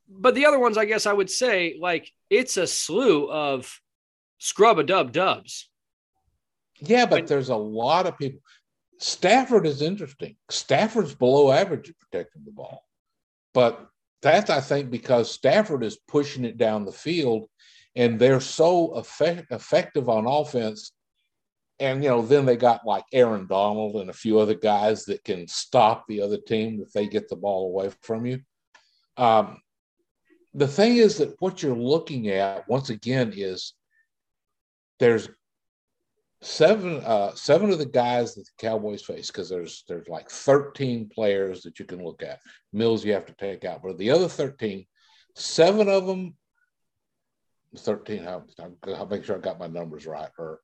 but 0.08 0.36
the 0.36 0.46
other 0.46 0.60
ones, 0.60 0.78
I 0.78 0.84
guess 0.84 1.04
I 1.04 1.12
would 1.12 1.30
say, 1.30 1.76
like 1.80 2.10
it's 2.30 2.56
a 2.56 2.66
slew 2.66 3.28
of 3.28 3.80
scrub 4.38 4.78
a 4.78 4.84
dub 4.84 5.10
dubs. 5.10 5.68
Yeah, 6.78 7.06
but 7.06 7.26
there's 7.26 7.48
a 7.48 7.56
lot 7.56 8.06
of 8.06 8.16
people. 8.16 8.40
Stafford 9.00 9.66
is 9.66 9.82
interesting. 9.82 10.36
Stafford's 10.48 11.14
below 11.14 11.50
average 11.50 11.90
at 11.90 11.98
protecting 11.98 12.42
the 12.44 12.52
ball, 12.52 12.84
but 13.52 13.88
that's 14.22 14.48
I 14.48 14.60
think 14.60 14.90
because 14.90 15.28
Stafford 15.30 15.82
is 15.82 15.98
pushing 16.06 16.44
it 16.44 16.56
down 16.56 16.84
the 16.84 16.92
field, 16.92 17.48
and 17.96 18.18
they're 18.18 18.40
so 18.40 18.92
effect- 18.94 19.50
effective 19.50 20.08
on 20.08 20.26
offense. 20.26 20.92
And 21.80 22.02
you 22.02 22.10
know, 22.10 22.22
then 22.22 22.46
they 22.46 22.56
got 22.56 22.86
like 22.86 23.04
Aaron 23.12 23.46
Donald 23.46 23.96
and 23.96 24.10
a 24.10 24.14
few 24.14 24.38
other 24.38 24.54
guys 24.54 25.04
that 25.06 25.24
can 25.24 25.48
stop 25.48 26.04
the 26.06 26.22
other 26.22 26.38
team 26.38 26.80
if 26.80 26.92
they 26.92 27.08
get 27.08 27.28
the 27.28 27.36
ball 27.36 27.66
away 27.66 27.90
from 28.02 28.26
you. 28.26 28.40
Um, 29.16 29.58
the 30.54 30.68
thing 30.68 30.96
is 30.96 31.18
that 31.18 31.34
what 31.40 31.62
you're 31.62 31.76
looking 31.76 32.28
at 32.28 32.68
once 32.68 32.90
again 32.90 33.32
is 33.34 33.74
there's 35.00 35.28
seven 36.44 37.00
uh, 37.04 37.34
seven 37.34 37.70
of 37.70 37.78
the 37.78 37.86
guys 37.86 38.34
that 38.34 38.44
the 38.44 38.66
Cowboys 38.66 39.02
face 39.02 39.28
because 39.28 39.48
there's 39.48 39.84
there's 39.88 40.08
like 40.08 40.30
13 40.30 41.08
players 41.08 41.62
that 41.62 41.78
you 41.78 41.84
can 41.84 42.04
look 42.04 42.22
at. 42.22 42.40
Mills 42.72 43.04
you 43.04 43.12
have 43.12 43.26
to 43.26 43.34
take 43.34 43.64
out, 43.64 43.82
but 43.82 43.98
the 43.98 44.10
other 44.10 44.28
13, 44.28 44.86
seven 45.34 45.88
of 45.88 46.06
them, 46.06 46.36
13. 47.76 48.26
I'll, 48.26 48.46
I'll 48.86 49.06
make 49.06 49.24
sure 49.24 49.36
I 49.36 49.40
got 49.40 49.58
my 49.58 49.66
numbers 49.66 50.06
right. 50.06 50.30
Or 50.38 50.60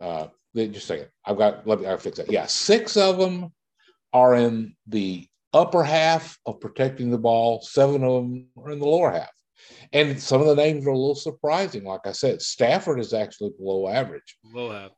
uh, 0.00 0.28
just 0.54 0.76
a 0.76 0.80
second, 0.80 1.08
I've 1.24 1.38
got 1.38 1.66
let 1.66 1.80
me 1.80 1.86
I'll 1.86 1.98
fix 1.98 2.18
that. 2.18 2.30
Yeah, 2.30 2.46
six 2.46 2.96
of 2.96 3.18
them 3.18 3.52
are 4.12 4.34
in 4.34 4.74
the 4.86 5.26
upper 5.52 5.82
half 5.82 6.38
of 6.46 6.60
protecting 6.60 7.10
the 7.10 7.18
ball. 7.18 7.62
Seven 7.62 8.04
of 8.04 8.22
them 8.22 8.46
are 8.56 8.70
in 8.70 8.78
the 8.78 8.86
lower 8.86 9.10
half. 9.10 9.30
And 9.92 10.20
some 10.20 10.40
of 10.40 10.46
the 10.46 10.54
names 10.54 10.86
are 10.86 10.90
a 10.90 10.96
little 10.96 11.14
surprising. 11.14 11.84
Like 11.84 12.06
I 12.06 12.12
said, 12.12 12.42
Stafford 12.42 13.00
is 13.00 13.12
actually 13.12 13.50
below 13.58 13.88
average. 13.88 14.36
Below 14.52 14.70
half. 14.70 14.90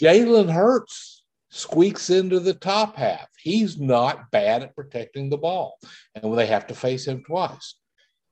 Jalen 0.00 0.52
Hurts 0.52 1.24
squeaks 1.50 2.10
into 2.10 2.40
the 2.40 2.54
top 2.54 2.96
half. 2.96 3.28
He's 3.38 3.78
not 3.78 4.30
bad 4.30 4.62
at 4.62 4.74
protecting 4.74 5.30
the 5.30 5.38
ball, 5.38 5.78
and 6.14 6.36
they 6.36 6.46
have 6.46 6.66
to 6.68 6.74
face 6.74 7.06
him 7.06 7.22
twice. 7.24 7.76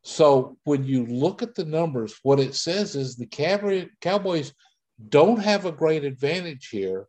So 0.05 0.59
when 0.65 0.85
you 0.85 1.07
look 1.07 1.43
at 1.43 1.55
the 1.55 1.65
numbers, 1.65 2.15
what 2.23 2.39
it 2.39 2.55
says 2.55 2.95
is 2.95 3.17
the 3.17 3.89
Cowboys 4.01 4.53
don't 5.09 5.39
have 5.39 5.65
a 5.65 5.73
great 5.73 6.05
advantage 6.05 6.69
here, 6.69 7.09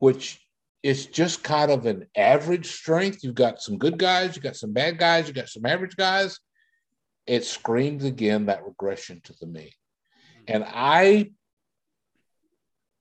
which 0.00 0.40
it's 0.82 1.06
just 1.06 1.44
kind 1.44 1.70
of 1.70 1.86
an 1.86 2.06
average 2.16 2.66
strength. 2.72 3.22
You've 3.22 3.36
got 3.36 3.62
some 3.62 3.78
good 3.78 3.96
guys, 3.96 4.34
you've 4.34 4.42
got 4.42 4.56
some 4.56 4.72
bad 4.72 4.98
guys, 4.98 5.26
you've 5.26 5.36
got 5.36 5.48
some 5.48 5.64
average 5.64 5.94
guys. 5.94 6.40
It 7.28 7.44
screams 7.44 8.04
again 8.04 8.46
that 8.46 8.66
regression 8.66 9.20
to 9.24 9.34
the 9.40 9.46
mean. 9.46 9.70
And 10.48 10.64
I 10.66 11.30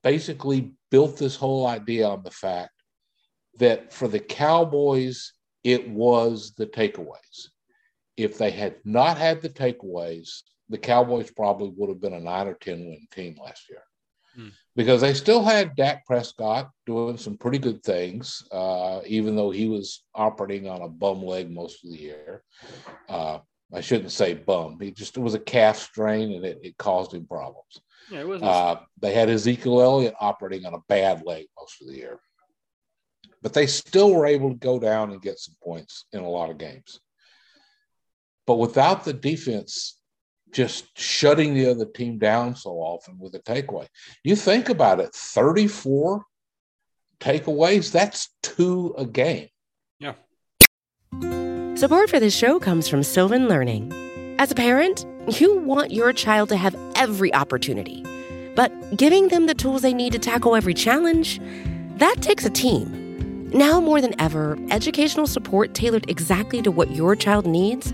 basically 0.03 0.73
built 0.91 1.17
this 1.17 1.35
whole 1.35 1.65
idea 1.65 2.07
on 2.07 2.21
the 2.21 2.29
fact 2.29 2.73
that 3.57 3.91
for 3.91 4.07
the 4.07 4.19
Cowboys, 4.19 5.33
it 5.63 5.89
was 5.89 6.53
the 6.57 6.67
takeaways. 6.67 7.49
If 8.23 8.37
they 8.37 8.51
had 8.51 8.75
not 8.85 9.17
had 9.17 9.41
the 9.41 9.49
takeaways, 9.49 10.41
the 10.69 10.77
Cowboys 10.77 11.29
probably 11.31 11.71
would 11.75 11.89
have 11.89 12.01
been 12.01 12.13
a 12.13 12.19
nine 12.19 12.47
or 12.47 12.53
10 12.55 12.79
win 12.79 13.07
team 13.11 13.35
last 13.43 13.69
year. 13.69 13.83
hmm. 14.35 14.49
because 14.75 15.01
they 15.01 15.13
still 15.13 15.43
had 15.43 15.75
Dak 15.75 16.05
Prescott 16.05 16.69
doing 16.85 17.17
some 17.17 17.37
pretty 17.37 17.57
good 17.59 17.83
things, 17.83 18.43
uh, 18.51 19.01
even 19.05 19.35
though 19.35 19.51
he 19.51 19.67
was 19.67 20.03
operating 20.15 20.69
on 20.69 20.81
a 20.81 20.87
bum 20.87 21.23
leg 21.23 21.51
most 21.51 21.83
of 21.83 21.91
the 21.91 21.97
year. 21.97 22.43
Uh, 23.09 23.39
I 23.73 23.81
shouldn't 23.81 24.11
say 24.11 24.33
bum. 24.33 24.79
He 24.79 24.91
just 24.91 25.17
it 25.17 25.21
was 25.21 25.33
a 25.33 25.39
calf 25.39 25.77
strain 25.77 26.33
and 26.33 26.45
it, 26.45 26.59
it 26.63 26.77
caused 26.77 27.13
him 27.13 27.25
problems. 27.25 27.81
Yeah. 28.09 28.23
Uh, 28.23 28.81
they 28.99 29.13
had 29.13 29.29
Ezekiel 29.29 29.81
Elliott 29.81 30.15
operating 30.19 30.65
on 30.65 30.73
a 30.73 30.83
bad 30.89 31.23
leg 31.25 31.45
most 31.57 31.81
of 31.81 31.87
the 31.87 31.95
year, 31.95 32.19
but 33.41 33.53
they 33.53 33.67
still 33.67 34.13
were 34.13 34.25
able 34.25 34.49
to 34.49 34.55
go 34.55 34.79
down 34.79 35.11
and 35.11 35.21
get 35.21 35.39
some 35.39 35.55
points 35.63 36.05
in 36.11 36.21
a 36.21 36.29
lot 36.29 36.49
of 36.49 36.57
games. 36.57 36.99
But 38.51 38.57
without 38.57 39.05
the 39.05 39.13
defense 39.13 39.97
just 40.51 40.99
shutting 40.99 41.53
the 41.53 41.71
other 41.71 41.85
team 41.85 42.17
down 42.17 42.53
so 42.53 42.71
often 42.71 43.17
with 43.17 43.33
a 43.33 43.39
takeaway, 43.39 43.87
you 44.25 44.35
think 44.35 44.67
about 44.67 44.99
it 44.99 45.15
34 45.15 46.25
takeaways, 47.21 47.93
that's 47.93 48.27
two 48.43 48.93
a 48.97 49.05
game. 49.05 49.47
Yeah. 49.99 50.15
Support 51.77 52.09
for 52.09 52.19
this 52.19 52.35
show 52.35 52.59
comes 52.59 52.89
from 52.89 53.03
Sylvan 53.03 53.47
Learning. 53.47 53.89
As 54.37 54.51
a 54.51 54.55
parent, 54.55 55.05
you 55.39 55.59
want 55.59 55.91
your 55.91 56.11
child 56.11 56.49
to 56.49 56.57
have 56.57 56.75
every 56.95 57.33
opportunity, 57.33 58.03
but 58.53 58.97
giving 58.97 59.29
them 59.29 59.45
the 59.45 59.55
tools 59.55 59.81
they 59.81 59.93
need 59.93 60.11
to 60.11 60.19
tackle 60.19 60.57
every 60.57 60.73
challenge, 60.73 61.39
that 61.99 62.17
takes 62.19 62.43
a 62.43 62.49
team. 62.49 63.47
Now 63.53 63.79
more 63.79 64.01
than 64.01 64.13
ever, 64.19 64.57
educational 64.71 65.25
support 65.25 65.73
tailored 65.73 66.09
exactly 66.09 66.61
to 66.63 66.69
what 66.69 66.91
your 66.91 67.15
child 67.15 67.45
needs 67.45 67.93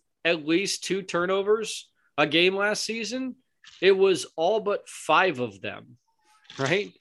at 0.23 0.45
least 0.45 0.83
two 0.83 1.01
turnovers 1.01 1.89
a 2.17 2.27
game 2.27 2.55
last 2.55 2.83
season? 2.83 3.35
It 3.81 3.91
was 3.91 4.25
all 4.35 4.59
but 4.59 4.87
five 4.87 5.39
of 5.39 5.61
them, 5.61 5.97
right? 6.57 6.91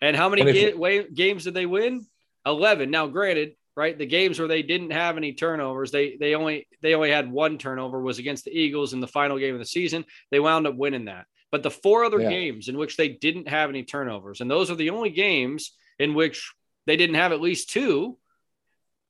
And 0.00 0.16
how 0.16 0.28
many 0.28 0.44
ga- 0.44 1.08
games 1.12 1.44
did 1.44 1.54
they 1.54 1.66
win? 1.66 2.06
Eleven. 2.46 2.90
Now, 2.90 3.06
granted, 3.06 3.54
right, 3.76 3.96
the 3.96 4.06
games 4.06 4.38
where 4.38 4.48
they 4.48 4.62
didn't 4.62 4.90
have 4.90 5.16
any 5.16 5.32
turnovers, 5.32 5.90
they 5.90 6.16
they 6.16 6.34
only 6.34 6.66
they 6.82 6.94
only 6.94 7.10
had 7.10 7.30
one 7.30 7.58
turnover 7.58 8.00
was 8.00 8.18
against 8.18 8.44
the 8.44 8.58
Eagles 8.58 8.92
in 8.92 9.00
the 9.00 9.06
final 9.06 9.38
game 9.38 9.54
of 9.54 9.60
the 9.60 9.66
season. 9.66 10.04
They 10.30 10.40
wound 10.40 10.66
up 10.66 10.76
winning 10.76 11.06
that. 11.06 11.26
But 11.50 11.62
the 11.62 11.70
four 11.70 12.04
other 12.04 12.20
yeah. 12.20 12.30
games 12.30 12.68
in 12.68 12.76
which 12.76 12.96
they 12.96 13.08
didn't 13.08 13.48
have 13.48 13.70
any 13.70 13.84
turnovers, 13.84 14.40
and 14.40 14.50
those 14.50 14.70
are 14.70 14.76
the 14.76 14.90
only 14.90 15.10
games 15.10 15.72
in 15.98 16.14
which 16.14 16.52
they 16.86 16.96
didn't 16.96 17.16
have 17.16 17.32
at 17.32 17.40
least 17.40 17.70
two, 17.70 18.18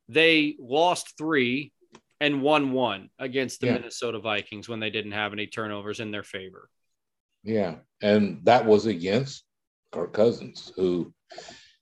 they 0.08 0.56
lost 0.58 1.16
three 1.18 1.72
and 2.20 2.42
won 2.42 2.72
one 2.72 3.10
against 3.18 3.60
the 3.60 3.68
yeah. 3.68 3.74
Minnesota 3.74 4.18
Vikings 4.18 4.68
when 4.68 4.80
they 4.80 4.90
didn't 4.90 5.12
have 5.12 5.32
any 5.32 5.46
turnovers 5.46 6.00
in 6.00 6.10
their 6.10 6.22
favor. 6.22 6.68
Yeah. 7.44 7.76
And 8.02 8.40
that 8.44 8.66
was 8.66 8.86
against 8.86 9.44
Kirk 9.92 10.12
Cousins, 10.12 10.72
who 10.76 11.12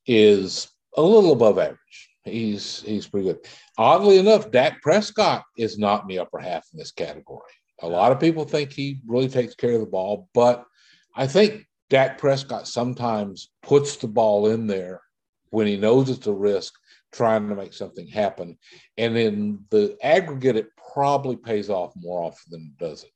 is 0.06 0.68
a 0.96 1.02
little 1.02 1.32
above 1.32 1.58
average. 1.58 2.10
He's 2.24 2.82
he's 2.82 3.06
pretty 3.06 3.28
good. 3.28 3.38
Oddly 3.78 4.18
enough, 4.18 4.50
Dak 4.50 4.82
Prescott 4.82 5.44
is 5.56 5.78
not 5.78 6.02
in 6.02 6.08
the 6.08 6.18
upper 6.18 6.38
half 6.38 6.66
in 6.72 6.78
this 6.78 6.90
category. 6.90 7.42
A 7.82 7.88
lot 7.88 8.10
of 8.10 8.20
people 8.20 8.44
think 8.44 8.72
he 8.72 9.00
really 9.06 9.28
takes 9.28 9.54
care 9.54 9.72
of 9.72 9.80
the 9.80 9.86
ball, 9.86 10.28
but 10.34 10.64
I 11.14 11.26
think 11.26 11.66
Dak 11.88 12.18
Prescott 12.18 12.66
sometimes 12.66 13.50
puts 13.62 13.96
the 13.96 14.08
ball 14.08 14.48
in 14.48 14.66
there 14.66 15.02
when 15.50 15.66
he 15.66 15.76
knows 15.76 16.10
it's 16.10 16.26
a 16.26 16.32
risk, 16.32 16.74
trying 17.16 17.48
to 17.48 17.54
make 17.54 17.72
something 17.72 18.06
happen. 18.06 18.58
And 18.98 19.16
in 19.16 19.64
the 19.70 19.96
aggregate, 20.02 20.56
it 20.56 20.68
probably 20.92 21.36
pays 21.36 21.70
off 21.70 21.92
more 21.96 22.22
often 22.22 22.50
than 22.50 22.74
it 22.74 22.84
doesn't 22.84 23.10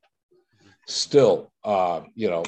still, 0.90 1.52
uh, 1.64 2.02
you 2.14 2.28
know, 2.28 2.44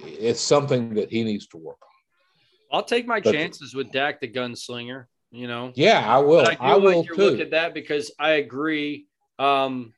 it's 0.00 0.40
something 0.40 0.94
that 0.94 1.10
he 1.10 1.24
needs 1.24 1.46
to 1.48 1.56
work 1.56 1.78
on. 1.82 2.78
I'll 2.78 2.84
take 2.84 3.06
my 3.06 3.20
but, 3.20 3.32
chances 3.32 3.74
with 3.74 3.90
Dak 3.90 4.20
the 4.20 4.28
gunslinger. 4.28 5.06
You 5.32 5.46
know, 5.46 5.72
yeah, 5.76 6.04
I 6.04 6.18
will. 6.18 6.46
I, 6.46 6.56
I 6.58 6.76
will 6.76 7.04
too. 7.04 7.14
Look 7.14 7.40
at 7.40 7.52
that 7.52 7.72
because 7.72 8.10
I 8.18 8.32
agree. 8.32 9.06
Um, 9.38 9.92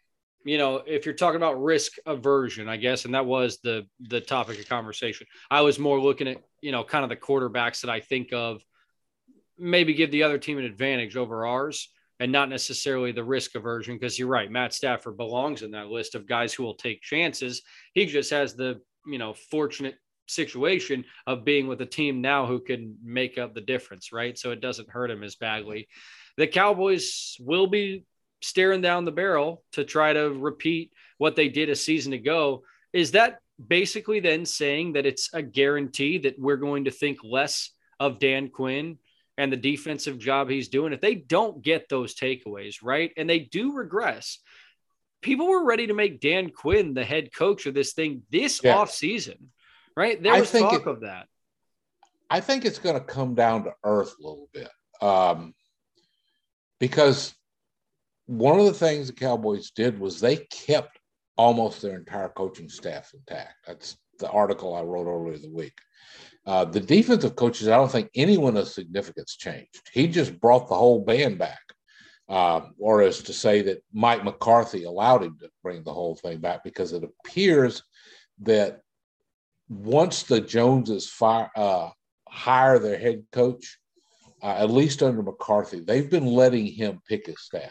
you 0.45 0.59
know, 0.59 0.83
if 0.87 1.07
you're 1.07 1.15
talking 1.15 1.37
about 1.37 1.63
risk 1.63 1.93
aversion, 2.05 2.69
I 2.69 2.77
guess, 2.77 3.07
and 3.07 3.15
that 3.15 3.25
was 3.25 3.59
the 3.63 3.87
the 4.01 4.21
topic 4.21 4.59
of 4.59 4.69
conversation. 4.69 5.27
I 5.51 5.63
was 5.63 5.79
more 5.79 5.99
looking 5.99 6.29
at 6.29 6.39
you 6.61 6.71
know 6.71 6.85
kind 6.85 7.03
of 7.03 7.09
the 7.09 7.17
quarterbacks 7.17 7.81
that 7.81 7.91
I 7.91 8.01
think 8.01 8.35
of 8.35 8.63
maybe 9.59 9.95
give 9.95 10.11
the 10.11 10.23
other 10.23 10.39
team 10.39 10.59
an 10.59 10.65
advantage 10.65 11.17
over 11.17 11.47
ours 11.47 11.89
and 12.21 12.31
not 12.31 12.49
necessarily 12.49 13.13
the 13.13 13.25
risk 13.25 13.55
aversion 13.55 13.97
because 13.97 14.19
you're 14.19 14.29
right 14.29 14.51
matt 14.51 14.73
stafford 14.73 15.17
belongs 15.17 15.63
in 15.63 15.73
that 15.73 15.89
list 15.89 16.15
of 16.15 16.27
guys 16.27 16.53
who 16.53 16.63
will 16.63 16.75
take 16.75 17.03
chances. 17.03 17.63
He 17.95 18.07
just 18.07 18.31
has 18.31 18.55
the 18.55 18.81
you 19.07 19.19
know 19.19 19.35
fortunate 19.35 19.97
situation 20.29 21.05
of 21.27 21.45
being 21.45 21.67
with 21.67 21.81
a 21.81 21.87
team 21.87 22.21
now 22.21 22.47
who 22.47 22.61
can 22.61 22.97
make 23.03 23.39
up 23.39 23.55
the 23.55 23.61
difference 23.61 24.13
right? 24.13 24.39
So 24.39 24.51
it 24.51 24.61
doesn't 24.61 24.89
hurt 24.89 25.11
him 25.11 25.23
as 25.23 25.37
badly. 25.37 25.89
The 26.37 26.47
cowboys 26.47 27.37
will 27.41 27.67
be 27.67 28.05
staring 28.41 28.81
down 28.81 29.05
the 29.05 29.13
barrel 29.13 29.63
to 29.73 29.85
try 29.85 30.13
to 30.13 30.31
repeat 30.31 30.93
what 31.19 31.37
they 31.37 31.49
did 31.49 31.69
a 31.69 31.77
season 31.77 32.13
ago. 32.13 32.63
Is 32.93 33.13
that 33.13 33.39
basically 33.65 34.21
then 34.21 34.45
saying 34.47 34.95
that 34.95 35.07
it's 35.07 35.33
a 35.33 35.43
guarantee 35.43 36.19
that 36.19 36.39
we're 36.39 36.57
going 36.57 36.85
to 36.85 36.91
think 36.91 37.19
less 37.23 37.71
of 38.01 38.19
dan 38.19 38.49
quinn 38.49 38.99
and 39.39 39.53
the 39.53 39.57
defensive 39.57 40.19
job 40.19 40.51
he's 40.51 40.69
doing, 40.69 40.93
if 40.93 41.01
they 41.01 41.15
don't 41.15 41.63
get 41.63 41.89
those 41.89 42.15
takeaways, 42.15 42.77
right, 42.83 43.13
and 43.17 43.29
they 43.29 43.41
do 43.41 43.73
regress, 43.73 44.39
people 45.23 45.49
were 45.49 45.65
ready 45.65 45.87
to 45.87 45.95
make 45.95 46.21
Dan 46.21 46.51
Quinn 46.51 46.95
the 46.95 47.05
head 47.05 47.35
coach 47.35 47.67
of 47.67 47.75
this 47.75 47.93
thing 47.93 48.23
this 48.31 48.61
yeah. 48.63 48.77
off 48.77 48.91
season, 48.91 49.51
right? 49.97 50.23
There 50.23 50.39
was 50.39 50.51
talk 50.51 50.83
it, 50.83 50.87
of 50.87 51.01
that. 51.01 51.29
I 52.29 52.41
think 52.41 52.65
it's 52.65 52.79
going 52.79 52.95
to 52.95 53.05
come 53.05 53.35
down 53.35 53.65
to 53.65 53.73
earth 53.85 54.15
a 54.19 54.23
little 54.23 54.49
bit 54.53 54.71
um, 55.01 55.55
because 56.81 57.35
one 58.27 58.59
of 58.59 58.67
the 58.67 58.73
things 58.73 59.07
the 59.07 59.13
Cowboys 59.13 59.71
did 59.71 59.99
was 59.99 60.21
they 60.21 60.37
kept 60.37 60.99
almost 61.37 61.83
their 61.83 61.97
entire 61.97 62.29
coaching 62.29 62.69
staff 62.69 63.13
intact. 63.15 63.55
That's 63.67 63.97
the 64.23 64.31
article 64.31 64.75
I 64.75 64.83
wrote 64.83 65.07
earlier 65.07 65.39
the 65.39 65.51
week. 65.51 65.75
Uh, 66.47 66.65
the 66.65 66.81
defensive 66.81 67.37
coaches, 67.37 67.69
I 67.69 67.77
don't 67.77 67.93
think 67.93 68.11
anyone 68.15 68.57
of 68.57 68.67
significance 68.67 69.37
changed. 69.37 69.89
He 69.93 70.09
just 70.09 70.41
brought 70.41 70.69
the 70.69 70.75
whole 70.75 71.05
band 71.05 71.39
back, 71.39 71.61
uh, 72.29 72.63
or 72.79 73.03
as 73.03 73.23
to 73.25 73.33
say 73.33 73.63
that 73.63 73.85
Mike 73.93 74.25
McCarthy 74.25 74.85
allowed 74.85 75.23
him 75.23 75.37
to 75.41 75.51
bring 75.63 75.85
the 75.85 75.93
whole 75.93 76.17
thing 76.17 76.39
back 76.39 76.65
because 76.65 76.93
it 76.93 77.05
appears 77.05 77.83
that 78.41 78.81
once 79.69 80.25
the 80.25 80.41
Joneses 80.41 81.09
fire, 81.09 81.51
uh, 81.55 81.91
hire 82.29 82.79
their 82.79 82.99
head 82.99 83.25
coach, 83.31 83.79
uh, 84.43 84.57
at 84.59 84.71
least 84.71 85.03
under 85.03 85.23
McCarthy, 85.23 85.81
they've 85.81 86.11
been 86.11 86.27
letting 86.27 86.67
him 86.67 87.01
pick 87.09 87.27
his 87.27 87.41
staff. 87.41 87.71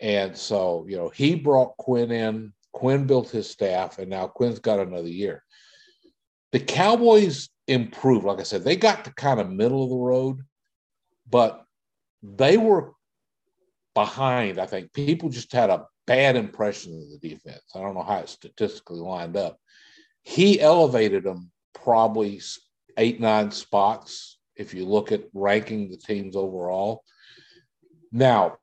And 0.00 0.36
so, 0.36 0.84
you 0.86 0.96
know, 0.96 1.08
he 1.08 1.34
brought 1.34 1.76
Quinn 1.78 2.10
in, 2.10 2.52
Quinn 2.78 3.06
built 3.06 3.30
his 3.30 3.50
staff, 3.50 3.98
and 3.98 4.08
now 4.08 4.26
Quinn's 4.26 4.60
got 4.60 4.80
another 4.80 5.08
year 5.08 5.42
the 6.52 6.60
Cowboys 6.60 7.48
improved. 7.66 8.24
Like 8.24 8.40
I 8.40 8.44
said, 8.44 8.64
they 8.64 8.76
got 8.76 9.04
to 9.04 9.14
kind 9.14 9.40
of 9.40 9.50
middle 9.50 9.84
of 9.84 9.90
the 9.90 9.96
road, 9.96 10.42
but 11.28 11.64
they 12.22 12.56
were 12.56 12.92
behind. 13.94 14.58
I 14.58 14.66
think 14.66 14.92
people 14.92 15.28
just 15.28 15.52
had 15.52 15.70
a 15.70 15.86
bad 16.06 16.36
impression 16.36 16.94
of 16.94 17.20
the 17.20 17.28
defense. 17.28 17.62
I 17.74 17.80
don't 17.80 17.94
know 17.94 18.02
how 18.02 18.18
it 18.18 18.28
statistically 18.28 19.00
lined 19.00 19.36
up. 19.36 19.58
He 20.22 20.60
elevated 20.60 21.24
them 21.24 21.50
probably 21.74 22.40
eight, 22.96 23.20
nine 23.20 23.50
spots 23.50 24.38
if 24.56 24.74
you 24.74 24.84
look 24.84 25.12
at 25.12 25.24
ranking 25.34 25.90
the 25.90 25.96
teams 25.96 26.34
overall. 26.34 27.04
Now, 28.10 28.56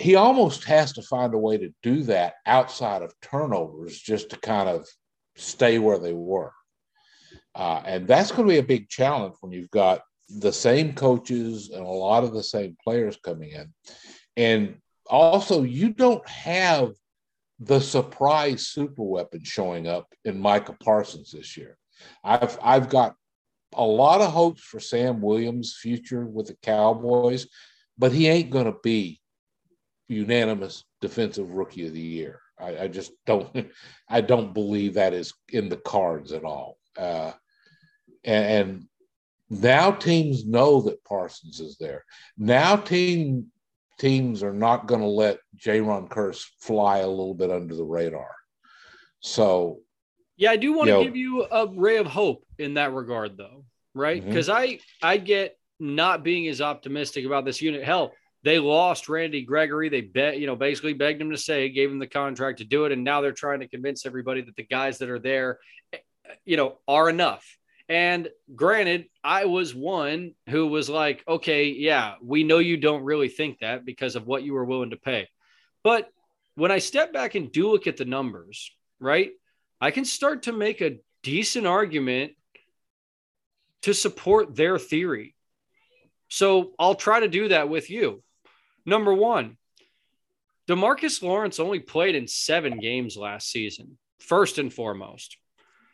he 0.00 0.14
almost 0.14 0.64
has 0.64 0.94
to 0.94 1.02
find 1.02 1.34
a 1.34 1.38
way 1.38 1.58
to 1.58 1.74
do 1.82 2.02
that 2.04 2.34
outside 2.46 3.02
of 3.02 3.12
turnovers 3.20 3.98
just 3.98 4.30
to 4.30 4.38
kind 4.38 4.66
of 4.68 4.88
stay 5.36 5.78
where 5.78 5.98
they 5.98 6.14
were. 6.14 6.52
Uh, 7.54 7.82
and 7.84 8.08
that's 8.08 8.32
going 8.32 8.48
to 8.48 8.54
be 8.54 8.58
a 8.58 8.62
big 8.62 8.88
challenge 8.88 9.34
when 9.40 9.52
you've 9.52 9.70
got 9.70 10.00
the 10.38 10.52
same 10.52 10.94
coaches 10.94 11.68
and 11.68 11.84
a 11.84 11.88
lot 11.88 12.24
of 12.24 12.32
the 12.32 12.42
same 12.42 12.76
players 12.82 13.18
coming 13.22 13.50
in. 13.50 13.74
And 14.36 14.78
also, 15.06 15.64
you 15.64 15.90
don't 15.90 16.26
have 16.26 16.92
the 17.58 17.80
surprise 17.80 18.68
super 18.68 19.02
weapon 19.02 19.44
showing 19.44 19.86
up 19.86 20.06
in 20.24 20.40
Micah 20.40 20.76
Parsons 20.82 21.32
this 21.32 21.58
year. 21.58 21.76
I've 22.24 22.58
I've 22.62 22.88
got 22.88 23.16
a 23.74 23.84
lot 23.84 24.22
of 24.22 24.32
hopes 24.32 24.62
for 24.62 24.80
Sam 24.80 25.20
Williams' 25.20 25.76
future 25.78 26.24
with 26.24 26.46
the 26.46 26.56
Cowboys, 26.62 27.48
but 27.98 28.12
he 28.12 28.28
ain't 28.28 28.50
going 28.50 28.64
to 28.64 28.78
be 28.82 29.20
unanimous 30.10 30.84
defensive 31.00 31.52
rookie 31.52 31.86
of 31.86 31.94
the 31.94 32.00
year. 32.00 32.40
I, 32.58 32.84
I, 32.84 32.88
just 32.88 33.12
don't 33.26 33.70
I 34.08 34.20
don't 34.20 34.52
believe 34.52 34.94
that 34.94 35.14
is 35.14 35.32
in 35.48 35.68
the 35.68 35.76
cards 35.76 36.32
at 36.32 36.44
all. 36.44 36.78
Uh, 36.96 37.32
and, 38.24 38.44
and 38.44 38.88
now 39.48 39.92
teams 39.92 40.44
know 40.44 40.82
that 40.82 41.04
Parsons 41.04 41.60
is 41.60 41.76
there. 41.78 42.04
Now 42.36 42.76
team 42.76 43.46
teams 43.98 44.42
are 44.42 44.52
not 44.52 44.86
going 44.86 45.00
to 45.00 45.06
let 45.06 45.38
Jayron 45.56 46.08
Kearse 46.08 46.44
fly 46.58 46.98
a 46.98 47.08
little 47.08 47.34
bit 47.34 47.50
under 47.50 47.74
the 47.74 47.84
radar. 47.84 48.34
So, 49.20 49.80
yeah, 50.36 50.50
I 50.50 50.56
do 50.56 50.72
want 50.72 50.88
to 50.88 51.04
give 51.04 51.16
you 51.16 51.44
a 51.44 51.66
ray 51.66 51.98
of 51.98 52.06
hope 52.06 52.44
in 52.58 52.74
that 52.74 52.94
regard, 52.94 53.36
though, 53.36 53.64
right? 53.94 54.24
Because 54.24 54.48
mm-hmm. 54.48 54.78
I 55.02 55.12
I 55.12 55.16
get 55.18 55.58
not 55.78 56.24
being 56.24 56.48
as 56.48 56.62
optimistic 56.62 57.26
about 57.26 57.44
this 57.44 57.60
unit. 57.60 57.84
Hell, 57.84 58.12
they 58.42 58.58
lost 58.58 59.08
Randy 59.08 59.42
Gregory. 59.42 59.88
They 59.88 60.00
bet, 60.00 60.38
you 60.38 60.46
know, 60.46 60.56
basically 60.56 60.94
begged 60.94 61.20
him 61.20 61.30
to 61.30 61.36
stay, 61.36 61.68
gave 61.68 61.90
him 61.90 61.98
the 61.98 62.06
contract 62.06 62.58
to 62.58 62.64
do 62.64 62.84
it, 62.86 62.92
and 62.92 63.04
now 63.04 63.20
they're 63.20 63.32
trying 63.32 63.60
to 63.60 63.68
convince 63.68 64.06
everybody 64.06 64.40
that 64.42 64.56
the 64.56 64.64
guys 64.64 64.98
that 64.98 65.10
are 65.10 65.18
there, 65.18 65.58
you 66.44 66.56
know, 66.56 66.78
are 66.88 67.10
enough. 67.10 67.58
And 67.88 68.28
granted, 68.54 69.06
I 69.24 69.46
was 69.46 69.74
one 69.74 70.34
who 70.48 70.68
was 70.68 70.88
like, 70.88 71.24
okay, 71.26 71.66
yeah, 71.66 72.14
we 72.22 72.44
know 72.44 72.58
you 72.58 72.76
don't 72.76 73.02
really 73.02 73.28
think 73.28 73.58
that 73.58 73.84
because 73.84 74.14
of 74.14 74.26
what 74.26 74.44
you 74.44 74.54
were 74.54 74.64
willing 74.64 74.90
to 74.90 74.96
pay. 74.96 75.28
But 75.82 76.08
when 76.54 76.70
I 76.70 76.78
step 76.78 77.12
back 77.12 77.34
and 77.34 77.50
do 77.50 77.70
look 77.70 77.86
at 77.86 77.96
the 77.96 78.04
numbers, 78.04 78.70
right, 79.00 79.30
I 79.80 79.90
can 79.90 80.04
start 80.04 80.44
to 80.44 80.52
make 80.52 80.80
a 80.80 80.98
decent 81.22 81.66
argument 81.66 82.32
to 83.82 83.92
support 83.92 84.54
their 84.54 84.78
theory. 84.78 85.34
So 86.28 86.72
I'll 86.78 86.94
try 86.94 87.20
to 87.20 87.28
do 87.28 87.48
that 87.48 87.68
with 87.68 87.90
you. 87.90 88.22
Number 88.86 89.12
one, 89.12 89.56
Demarcus 90.68 91.22
Lawrence 91.22 91.58
only 91.58 91.80
played 91.80 92.14
in 92.14 92.26
seven 92.26 92.78
games 92.78 93.16
last 93.16 93.50
season, 93.50 93.98
first 94.20 94.58
and 94.58 94.72
foremost. 94.72 95.36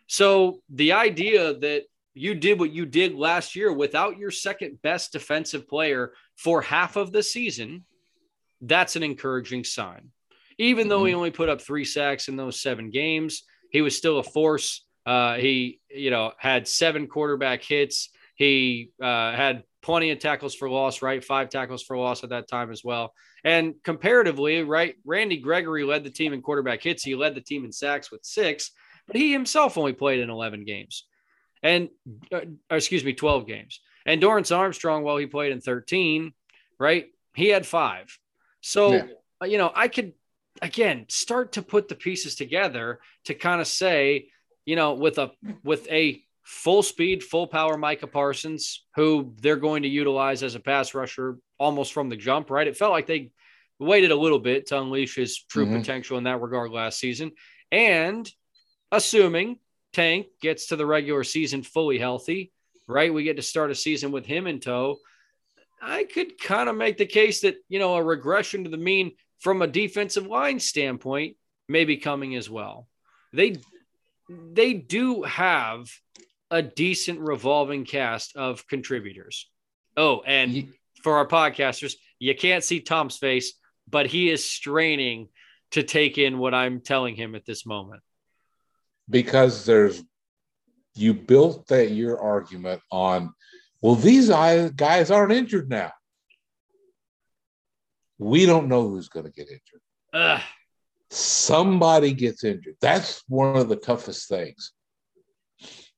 So 0.06 0.60
the 0.68 0.92
idea 0.92 1.54
that 1.54 1.84
you 2.14 2.34
did 2.34 2.58
what 2.58 2.72
you 2.72 2.86
did 2.86 3.14
last 3.14 3.56
year 3.56 3.72
without 3.72 4.18
your 4.18 4.30
second 4.30 4.80
best 4.82 5.12
defensive 5.12 5.68
player 5.68 6.12
for 6.36 6.62
half 6.62 6.96
of 6.96 7.12
the 7.12 7.22
season, 7.22 7.84
that's 8.60 8.96
an 8.96 9.02
encouraging 9.02 9.64
sign. 9.64 10.10
Even 10.58 10.88
though 10.88 11.04
he 11.04 11.10
mm-hmm. 11.10 11.18
only 11.18 11.30
put 11.30 11.50
up 11.50 11.60
three 11.60 11.84
sacks 11.84 12.28
in 12.28 12.36
those 12.36 12.60
seven 12.60 12.90
games, 12.90 13.42
he 13.70 13.82
was 13.82 13.96
still 13.96 14.18
a 14.18 14.22
force. 14.22 14.84
Uh, 15.04 15.34
he, 15.34 15.80
you 15.90 16.10
know, 16.10 16.32
had 16.38 16.66
seven 16.66 17.06
quarterback 17.06 17.62
hits. 17.62 18.10
He 18.36 18.90
uh, 19.02 19.32
had 19.32 19.64
plenty 19.82 20.10
of 20.10 20.18
tackles 20.18 20.54
for 20.54 20.70
loss, 20.70 21.02
right? 21.02 21.22
Five 21.22 21.48
tackles 21.48 21.82
for 21.82 21.96
loss 21.96 22.22
at 22.22 22.30
that 22.30 22.48
time 22.48 22.70
as 22.70 22.82
well. 22.84 23.12
And 23.44 23.74
comparatively, 23.82 24.62
right, 24.62 24.94
Randy 25.04 25.38
Gregory 25.38 25.84
led 25.84 26.04
the 26.04 26.10
team 26.10 26.32
in 26.32 26.42
quarterback 26.42 26.82
hits. 26.82 27.02
He 27.02 27.14
led 27.14 27.34
the 27.34 27.40
team 27.40 27.64
in 27.64 27.72
sacks 27.72 28.10
with 28.10 28.24
six 28.24 28.70
but 29.06 29.16
he 29.16 29.32
himself 29.32 29.78
only 29.78 29.92
played 29.92 30.20
in 30.20 30.30
11 30.30 30.64
games 30.64 31.06
and 31.62 31.88
uh, 32.32 32.40
excuse 32.70 33.04
me 33.04 33.12
12 33.12 33.46
games 33.46 33.80
and 34.04 34.20
dorance 34.20 34.56
armstrong 34.56 35.02
while 35.02 35.16
he 35.16 35.26
played 35.26 35.52
in 35.52 35.60
13 35.60 36.32
right 36.78 37.06
he 37.34 37.48
had 37.48 37.66
five 37.66 38.18
so 38.60 38.92
yeah. 38.92 39.06
Uh, 39.42 39.46
you 39.46 39.58
know 39.58 39.70
i 39.74 39.88
could 39.88 40.12
again 40.62 41.04
start 41.08 41.52
to 41.52 41.62
put 41.62 41.88
the 41.88 41.94
pieces 41.94 42.34
together 42.34 43.00
to 43.24 43.34
kind 43.34 43.60
of 43.60 43.66
say 43.66 44.28
you 44.64 44.76
know 44.76 44.94
with 44.94 45.18
a 45.18 45.30
with 45.62 45.86
a 45.90 46.22
full 46.46 46.82
speed 46.82 47.24
full 47.24 47.46
power 47.46 47.76
micah 47.76 48.06
parsons 48.06 48.84
who 48.94 49.34
they're 49.40 49.56
going 49.56 49.82
to 49.82 49.88
utilize 49.88 50.44
as 50.44 50.54
a 50.54 50.60
pass 50.60 50.94
rusher 50.94 51.38
almost 51.58 51.92
from 51.92 52.08
the 52.08 52.16
jump 52.16 52.50
right 52.50 52.68
it 52.68 52.76
felt 52.76 52.92
like 52.92 53.06
they 53.06 53.32
waited 53.80 54.12
a 54.12 54.16
little 54.16 54.38
bit 54.38 54.66
to 54.66 54.78
unleash 54.78 55.16
his 55.16 55.42
true 55.42 55.66
mm-hmm. 55.66 55.78
potential 55.78 56.18
in 56.18 56.24
that 56.24 56.40
regard 56.40 56.70
last 56.70 57.00
season 57.00 57.32
and 57.72 58.30
assuming 58.92 59.58
Tank 59.92 60.26
gets 60.42 60.66
to 60.66 60.76
the 60.76 60.86
regular 60.86 61.24
season 61.24 61.62
fully 61.62 61.98
healthy, 61.98 62.52
right? 62.86 63.12
We 63.12 63.24
get 63.24 63.36
to 63.36 63.42
start 63.42 63.70
a 63.70 63.74
season 63.74 64.12
with 64.12 64.26
him 64.26 64.46
in 64.46 64.60
tow. 64.60 64.98
I 65.80 66.04
could 66.04 66.38
kind 66.38 66.68
of 66.68 66.76
make 66.76 66.98
the 66.98 67.06
case 67.06 67.40
that, 67.40 67.56
you 67.68 67.78
know, 67.78 67.94
a 67.94 68.02
regression 68.02 68.64
to 68.64 68.70
the 68.70 68.76
mean 68.76 69.12
from 69.38 69.62
a 69.62 69.66
defensive 69.66 70.26
line 70.26 70.60
standpoint 70.60 71.36
may 71.68 71.84
be 71.84 71.96
coming 71.96 72.34
as 72.34 72.50
well. 72.50 72.88
They 73.32 73.56
they 74.28 74.74
do 74.74 75.22
have 75.22 75.88
a 76.50 76.62
decent 76.62 77.20
revolving 77.20 77.84
cast 77.84 78.36
of 78.36 78.66
contributors. 78.68 79.48
Oh, 79.96 80.22
and 80.26 80.72
for 81.02 81.16
our 81.16 81.26
podcasters, 81.26 81.94
you 82.18 82.34
can't 82.34 82.64
see 82.64 82.80
Tom's 82.80 83.16
face, 83.16 83.54
but 83.88 84.06
he 84.06 84.30
is 84.30 84.44
straining 84.44 85.28
to 85.72 85.82
take 85.82 86.18
in 86.18 86.38
what 86.38 86.54
I'm 86.54 86.80
telling 86.80 87.16
him 87.16 87.34
at 87.34 87.44
this 87.44 87.66
moment. 87.66 88.02
Because 89.08 89.64
there's 89.64 90.02
you 90.94 91.14
built 91.14 91.66
that 91.68 91.90
your 91.90 92.20
argument 92.20 92.80
on 92.90 93.32
well 93.82 93.94
these 93.94 94.28
guys 94.28 95.10
aren't 95.10 95.32
injured 95.32 95.68
now. 95.68 95.92
We 98.18 98.46
don't 98.46 98.68
know 98.68 98.88
who's 98.88 99.08
going 99.08 99.26
to 99.26 99.32
get 99.32 99.48
injured. 99.48 99.80
Ugh. 100.14 100.40
somebody 101.10 102.14
gets 102.14 102.44
injured. 102.44 102.76
That's 102.80 103.22
one 103.28 103.56
of 103.56 103.68
the 103.68 103.76
toughest 103.76 104.28
things 104.28 104.72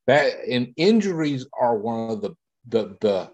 that 0.09 0.33
and 0.51 0.73
injuries 0.77 1.47
are 1.59 1.79
one 1.79 2.11
of 2.11 2.21
the 2.21 2.35
the 2.67 2.97
the, 3.01 3.31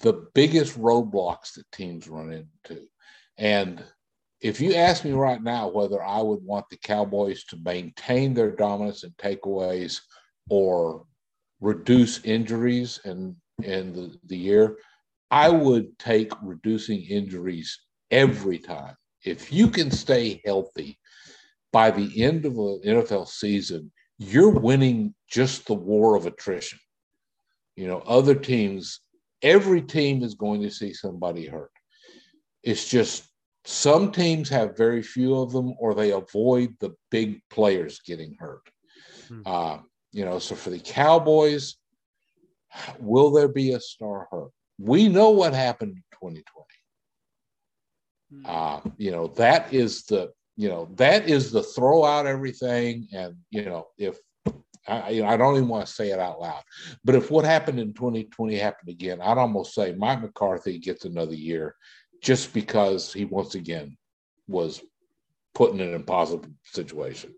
the 0.00 0.26
biggest 0.34 0.76
roadblocks 0.78 1.54
that 1.54 1.70
teams 1.72 2.08
run 2.08 2.32
into 2.32 2.82
and 3.38 3.84
if 4.40 4.60
you 4.60 4.74
ask 4.74 5.04
me 5.04 5.12
right 5.12 5.42
now 5.42 5.68
whether 5.68 6.02
I 6.02 6.20
would 6.20 6.42
want 6.42 6.66
the 6.70 6.76
Cowboys 6.76 7.44
to 7.44 7.58
maintain 7.64 8.34
their 8.34 8.50
dominance 8.50 9.02
and 9.02 9.16
takeaways 9.16 10.00
or 10.48 11.04
reduce 11.60 12.24
injuries 12.24 13.00
in, 13.04 13.36
in 13.62 13.92
the, 13.92 14.16
the 14.26 14.36
year, 14.36 14.78
I 15.30 15.48
would 15.48 15.98
take 15.98 16.30
reducing 16.40 17.02
injuries 17.02 17.78
every 18.10 18.58
time. 18.58 18.94
If 19.24 19.52
you 19.52 19.68
can 19.68 19.90
stay 19.90 20.40
healthy 20.44 20.98
by 21.72 21.90
the 21.90 22.22
end 22.22 22.46
of 22.46 22.52
an 22.52 22.80
NFL 22.84 23.26
season, 23.26 23.90
you're 24.18 24.50
winning 24.50 25.14
just 25.28 25.66
the 25.66 25.74
war 25.74 26.16
of 26.16 26.26
attrition. 26.26 26.78
You 27.76 27.86
know, 27.86 27.98
other 28.00 28.34
teams, 28.34 29.00
every 29.42 29.80
team 29.80 30.22
is 30.22 30.34
going 30.34 30.62
to 30.62 30.70
see 30.70 30.92
somebody 30.92 31.46
hurt. 31.46 31.70
It's 32.64 32.88
just 32.88 33.24
some 33.64 34.10
teams 34.10 34.48
have 34.48 34.76
very 34.76 35.02
few 35.02 35.36
of 35.36 35.52
them, 35.52 35.74
or 35.78 35.94
they 35.94 36.10
avoid 36.10 36.74
the 36.80 36.94
big 37.10 37.40
players 37.50 38.00
getting 38.00 38.34
hurt. 38.38 38.68
Hmm. 39.28 39.42
Uh, 39.46 39.78
you 40.12 40.24
know, 40.24 40.38
so 40.38 40.54
for 40.56 40.70
the 40.70 40.80
Cowboys, 40.80 41.76
will 42.98 43.30
there 43.30 43.48
be 43.48 43.72
a 43.72 43.80
star 43.80 44.26
hurt? 44.30 44.50
We 44.78 45.08
know 45.08 45.30
what 45.30 45.54
happened 45.54 45.92
in 45.92 46.02
2020. 46.12 46.66
Hmm. 48.30 48.42
Uh, 48.44 48.80
you 48.96 49.12
know, 49.12 49.28
that 49.28 49.72
is 49.72 50.04
the 50.04 50.32
you 50.58 50.68
know 50.68 50.90
that 50.96 51.30
is 51.30 51.52
the 51.52 51.62
throw 51.62 52.04
out 52.04 52.26
everything, 52.26 53.06
and 53.12 53.36
you 53.50 53.64
know 53.64 53.86
if 53.96 54.18
I, 54.88 55.10
you 55.10 55.22
know, 55.22 55.28
I 55.28 55.36
don't 55.36 55.56
even 55.56 55.68
want 55.68 55.86
to 55.86 55.92
say 55.92 56.10
it 56.10 56.18
out 56.18 56.40
loud. 56.40 56.62
But 57.04 57.14
if 57.14 57.30
what 57.30 57.44
happened 57.44 57.78
in 57.78 57.94
2020 57.94 58.56
happened 58.56 58.88
again, 58.88 59.20
I'd 59.20 59.38
almost 59.38 59.74
say 59.74 59.94
Mike 59.94 60.20
McCarthy 60.22 60.78
gets 60.78 61.04
another 61.04 61.34
year 61.34 61.76
just 62.22 62.52
because 62.52 63.12
he 63.12 63.24
once 63.24 63.54
again 63.54 63.96
was 64.48 64.80
put 65.54 65.72
in 65.72 65.80
an 65.80 65.94
impossible 65.94 66.50
situation. 66.64 67.34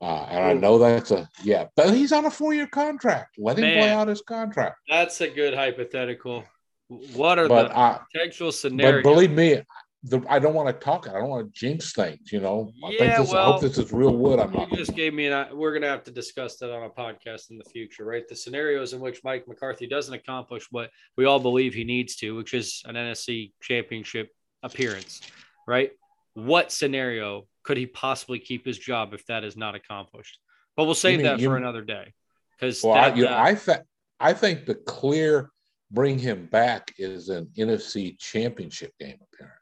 Uh, 0.00 0.26
and 0.30 0.44
I 0.44 0.52
know 0.52 0.78
that's 0.78 1.10
a 1.10 1.28
yeah, 1.42 1.66
but 1.74 1.92
he's 1.92 2.12
on 2.12 2.24
a 2.24 2.30
four-year 2.30 2.68
contract. 2.68 3.34
Let 3.36 3.58
him 3.58 3.64
Man, 3.64 3.78
play 3.78 3.90
out 3.90 4.06
his 4.06 4.20
contract. 4.20 4.76
That's 4.88 5.20
a 5.20 5.28
good 5.28 5.54
hypothetical. 5.54 6.44
What 6.86 7.38
are 7.38 7.48
but 7.48 7.68
the 7.68 7.78
I, 7.78 8.00
potential 8.12 8.52
scenarios? 8.52 9.02
But 9.02 9.10
believe 9.10 9.32
me, 9.32 9.60
the, 10.04 10.22
I 10.28 10.38
don't 10.38 10.54
want 10.54 10.68
to 10.68 10.84
talk. 10.84 11.08
I 11.08 11.14
don't 11.14 11.28
want 11.28 11.52
to 11.52 11.58
jinx 11.58 11.92
things. 11.92 12.32
You 12.32 12.40
know. 12.40 12.72
I 12.84 12.90
yeah, 12.90 13.20
this, 13.20 13.32
well, 13.32 13.42
I 13.42 13.52
hope 13.52 13.60
this 13.60 13.78
is 13.78 13.92
real 13.92 14.16
wood. 14.16 14.38
I'm 14.38 14.52
you 14.52 14.58
not. 14.58 14.72
just 14.72 14.94
gave 14.94 15.12
me 15.12 15.26
an. 15.26 15.56
We're 15.56 15.72
gonna 15.72 15.88
have 15.88 16.04
to 16.04 16.10
discuss 16.10 16.56
that 16.58 16.72
on 16.72 16.84
a 16.84 16.90
podcast 16.90 17.50
in 17.50 17.58
the 17.58 17.64
future, 17.64 18.04
right? 18.04 18.26
The 18.28 18.36
scenarios 18.36 18.92
in 18.92 19.00
which 19.00 19.24
Mike 19.24 19.48
McCarthy 19.48 19.86
doesn't 19.86 20.14
accomplish 20.14 20.66
what 20.70 20.90
we 21.16 21.24
all 21.24 21.40
believe 21.40 21.74
he 21.74 21.84
needs 21.84 22.16
to, 22.16 22.36
which 22.36 22.54
is 22.54 22.82
an 22.86 22.94
NFC 22.94 23.52
Championship 23.60 24.30
appearance, 24.62 25.20
right? 25.66 25.90
What 26.34 26.70
scenario 26.70 27.46
could 27.64 27.76
he 27.76 27.86
possibly 27.86 28.38
keep 28.38 28.64
his 28.64 28.78
job 28.78 29.14
if 29.14 29.26
that 29.26 29.42
is 29.42 29.56
not 29.56 29.74
accomplished? 29.74 30.38
But 30.76 30.84
we'll 30.84 30.94
save 30.94 31.18
mean, 31.18 31.26
that 31.26 31.40
for 31.40 31.56
another 31.56 31.82
day. 31.82 32.14
Because 32.52 32.84
well, 32.84 32.94
I, 32.94 33.14
you 33.14 33.26
uh, 33.26 33.30
know, 33.30 33.36
I, 33.36 33.54
th- 33.54 33.78
I 34.20 34.32
think 34.32 34.64
the 34.64 34.76
clear 34.76 35.50
bring 35.90 36.18
him 36.18 36.46
back 36.46 36.94
is 36.98 37.28
an 37.28 37.48
NFC 37.56 38.18
championship 38.18 38.92
game 39.00 39.16
appearance. 39.32 39.57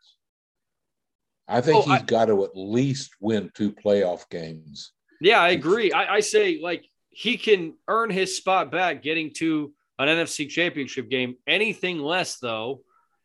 I 1.48 1.60
think 1.60 1.86
oh, 1.86 1.92
he's 1.92 2.02
got 2.02 2.26
to 2.26 2.44
at 2.44 2.56
least 2.56 3.14
win 3.20 3.50
two 3.54 3.72
playoff 3.72 4.28
games. 4.30 4.92
Yeah, 5.20 5.40
I 5.40 5.50
agree. 5.50 5.92
I, 5.92 6.16
I, 6.16 6.20
say 6.20 6.58
like 6.60 6.84
he 7.10 7.36
can 7.36 7.74
earn 7.88 8.10
his 8.10 8.36
spot 8.36 8.70
back 8.70 9.02
getting 9.02 9.32
to 9.34 9.72
an 9.98 10.08
NFC 10.08 10.48
championship 10.48 11.08
game. 11.08 11.36
Anything 11.46 12.00
less, 12.00 12.38
though, 12.38 12.82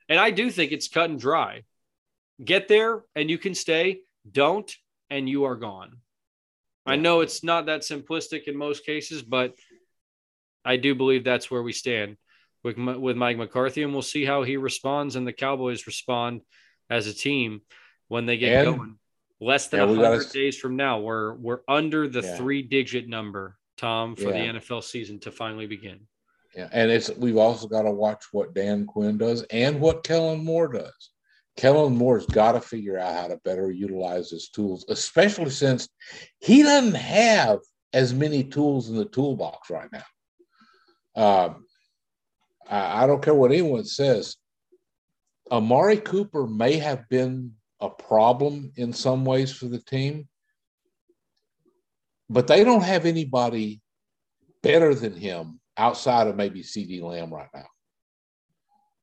and 0.08 0.20
I 0.20 0.32
do 0.32 0.50
think 0.52 0.72
it's 0.72 0.88
cut 0.88 1.10
and 1.10 1.20
dry. 1.20 1.64
Get 2.44 2.68
there 2.68 3.04
and 3.16 3.30
you 3.30 3.38
can 3.38 3.56
stay. 3.56 4.02
Don't 4.30 4.72
and 5.10 5.28
you 5.28 5.46
are 5.46 5.56
gone. 5.56 5.98
I 6.86 6.96
know 6.96 7.22
it's 7.22 7.44
not 7.44 7.68
that 7.68 7.82
simplistic 7.82 8.44
in 8.46 8.58
most 8.58 8.86
cases, 8.86 9.22
but 9.22 9.54
I 10.66 10.78
do 10.78 10.96
believe 10.96 11.24
that's 11.24 11.52
where 11.52 11.62
we 11.62 11.74
stand 11.74 12.18
with 12.64 12.78
with 12.78 13.18
Mike 13.18 13.38
McCarthy, 13.38 13.84
and 13.84 13.94
we'll 13.94 14.02
see 14.02 14.26
how 14.26 14.44
he 14.44 14.58
responds 14.58 15.16
and 15.16 15.28
the 15.28 15.34
Cowboys 15.34 15.88
respond 15.88 16.42
as 16.90 17.08
a 17.08 17.14
team 17.14 17.62
when 18.12 18.26
they 18.26 18.36
get 18.36 18.68
and, 18.68 18.78
going. 18.78 18.96
Less 19.40 19.68
than 19.68 19.80
yeah, 19.80 19.86
100 19.86 20.18
gotta, 20.20 20.34
days 20.34 20.58
from 20.58 20.76
now, 20.76 21.00
we're 21.00 21.34
we're 21.36 21.62
under 21.68 22.10
the 22.10 22.22
yeah. 22.22 22.36
three 22.36 22.62
digit 22.62 23.08
number, 23.08 23.58
Tom, 23.78 24.18
for 24.18 24.34
yeah. 24.36 24.54
the 24.54 24.60
NFL 24.60 24.84
season 24.84 25.18
to 25.22 25.32
finally 25.32 25.66
begin. 25.66 26.02
Yeah, 26.54 26.68
and 26.74 26.92
it's 26.92 27.10
we've 27.16 27.38
also 27.38 27.68
got 27.68 27.84
to 27.84 27.92
watch 27.92 28.26
what 28.34 28.54
Dan 28.54 28.86
Quinn 28.86 29.18
does 29.18 29.44
and 29.44 29.80
what 29.80 30.04
Kellen 30.04 30.44
Moore 30.44 30.68
does. 30.68 31.12
Kellen 31.56 31.96
Moore's 31.96 32.26
got 32.26 32.52
to 32.52 32.62
figure 32.62 33.00
out 33.00 33.16
how 33.16 33.28
to 33.30 33.40
better 33.46 33.72
utilize 33.72 34.30
his 34.30 34.50
tools, 34.50 34.86
especially 34.90 35.50
since 35.50 35.88
he 36.40 36.64
doesn't 36.64 36.96
have 36.96 37.60
as 37.94 38.14
many 38.14 38.44
tools 38.44 38.90
in 38.90 38.98
the 38.98 39.06
toolbox 39.06 39.70
right 39.70 39.90
now. 39.92 40.04
Um, 41.16 41.66
I, 42.70 43.04
I 43.04 43.08
don't 43.08 43.24
care 43.24 43.34
what 43.34 43.52
anyone 43.52 43.86
says. 43.86 44.36
Amari 45.50 45.98
Cooper 45.98 46.46
may 46.46 46.78
have 46.78 47.08
been 47.10 47.54
a 47.82 47.90
problem 47.90 48.72
in 48.76 48.94
some 48.94 49.26
ways 49.26 49.52
for 49.52 49.66
the 49.66 49.80
team, 49.80 50.28
but 52.30 52.48
they 52.48 52.64
don't 52.64 52.84
have 52.84 53.06
anybody 53.06 53.82
better 54.64 54.94
than 54.94 55.14
him 55.14 55.60
outside 55.78 56.28
of 56.28 56.36
maybe 56.36 56.62
CeeDee 56.62 57.02
Lamb 57.02 57.34
right 57.34 57.50
now. 57.54 57.68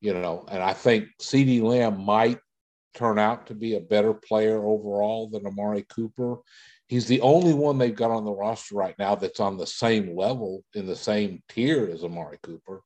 You 0.00 0.14
know, 0.14 0.46
and 0.48 0.62
I 0.62 0.72
think 0.74 1.08
CeeDee 1.20 1.62
Lamb 1.62 2.04
might 2.04 2.38
turn 2.94 3.18
out 3.18 3.46
to 3.46 3.54
be 3.54 3.76
a 3.76 3.80
better 3.80 4.14
player 4.14 4.64
overall 4.64 5.28
than 5.28 5.46
Amari 5.46 5.84
Cooper. 5.88 6.36
He's 6.88 7.06
the 7.06 7.20
only 7.20 7.52
one 7.52 7.78
they've 7.78 7.94
got 7.94 8.10
on 8.10 8.24
the 8.24 8.32
roster 8.32 8.76
right 8.76 8.94
now 8.98 9.14
that's 9.14 9.40
on 9.40 9.56
the 9.56 9.66
same 9.66 10.16
level 10.16 10.64
in 10.74 10.86
the 10.86 10.96
same 10.96 11.42
tier 11.48 11.90
as 11.92 12.02
Amari 12.04 12.38
Cooper. 12.42 12.82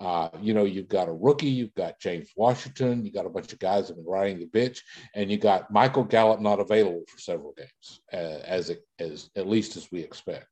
Uh, 0.00 0.30
you 0.40 0.54
know, 0.54 0.64
you've 0.64 0.88
got 0.88 1.08
a 1.08 1.12
rookie, 1.12 1.46
you've 1.46 1.74
got 1.74 2.00
James 2.00 2.30
Washington, 2.34 3.04
you 3.04 3.12
got 3.12 3.26
a 3.26 3.30
bunch 3.30 3.52
of 3.52 3.58
guys 3.58 3.88
that 3.88 3.96
have 3.96 4.04
been 4.04 4.10
riding 4.10 4.38
the 4.38 4.46
bitch, 4.46 4.80
and 5.14 5.30
you 5.30 5.36
got 5.36 5.70
Michael 5.70 6.04
Gallup 6.04 6.40
not 6.40 6.58
available 6.58 7.02
for 7.06 7.18
several 7.18 7.52
games, 7.52 8.00
uh, 8.12 8.40
as 8.46 8.70
it, 8.70 8.80
as 8.98 9.28
at 9.36 9.46
least 9.46 9.76
as 9.76 9.92
we 9.92 10.00
expect. 10.00 10.46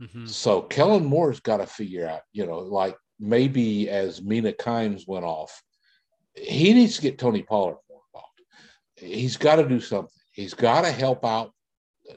Mm-hmm. 0.00 0.26
So 0.26 0.62
Kellen 0.62 1.04
Moore's 1.04 1.40
got 1.40 1.56
to 1.56 1.66
figure 1.66 2.08
out, 2.08 2.20
you 2.32 2.46
know, 2.46 2.58
like 2.58 2.96
maybe 3.18 3.90
as 3.90 4.22
Mina 4.22 4.52
Kimes 4.52 5.08
went 5.08 5.24
off, 5.24 5.60
he 6.36 6.72
needs 6.72 6.96
to 6.96 7.02
get 7.02 7.18
Tony 7.18 7.42
Pollard 7.42 7.78
more 7.88 8.02
involved. 8.14 8.40
He's 8.94 9.36
got 9.36 9.56
to 9.56 9.68
do 9.68 9.80
something. 9.80 10.10
He's 10.32 10.54
got 10.54 10.82
to 10.82 10.92
help 10.92 11.24
out 11.24 11.52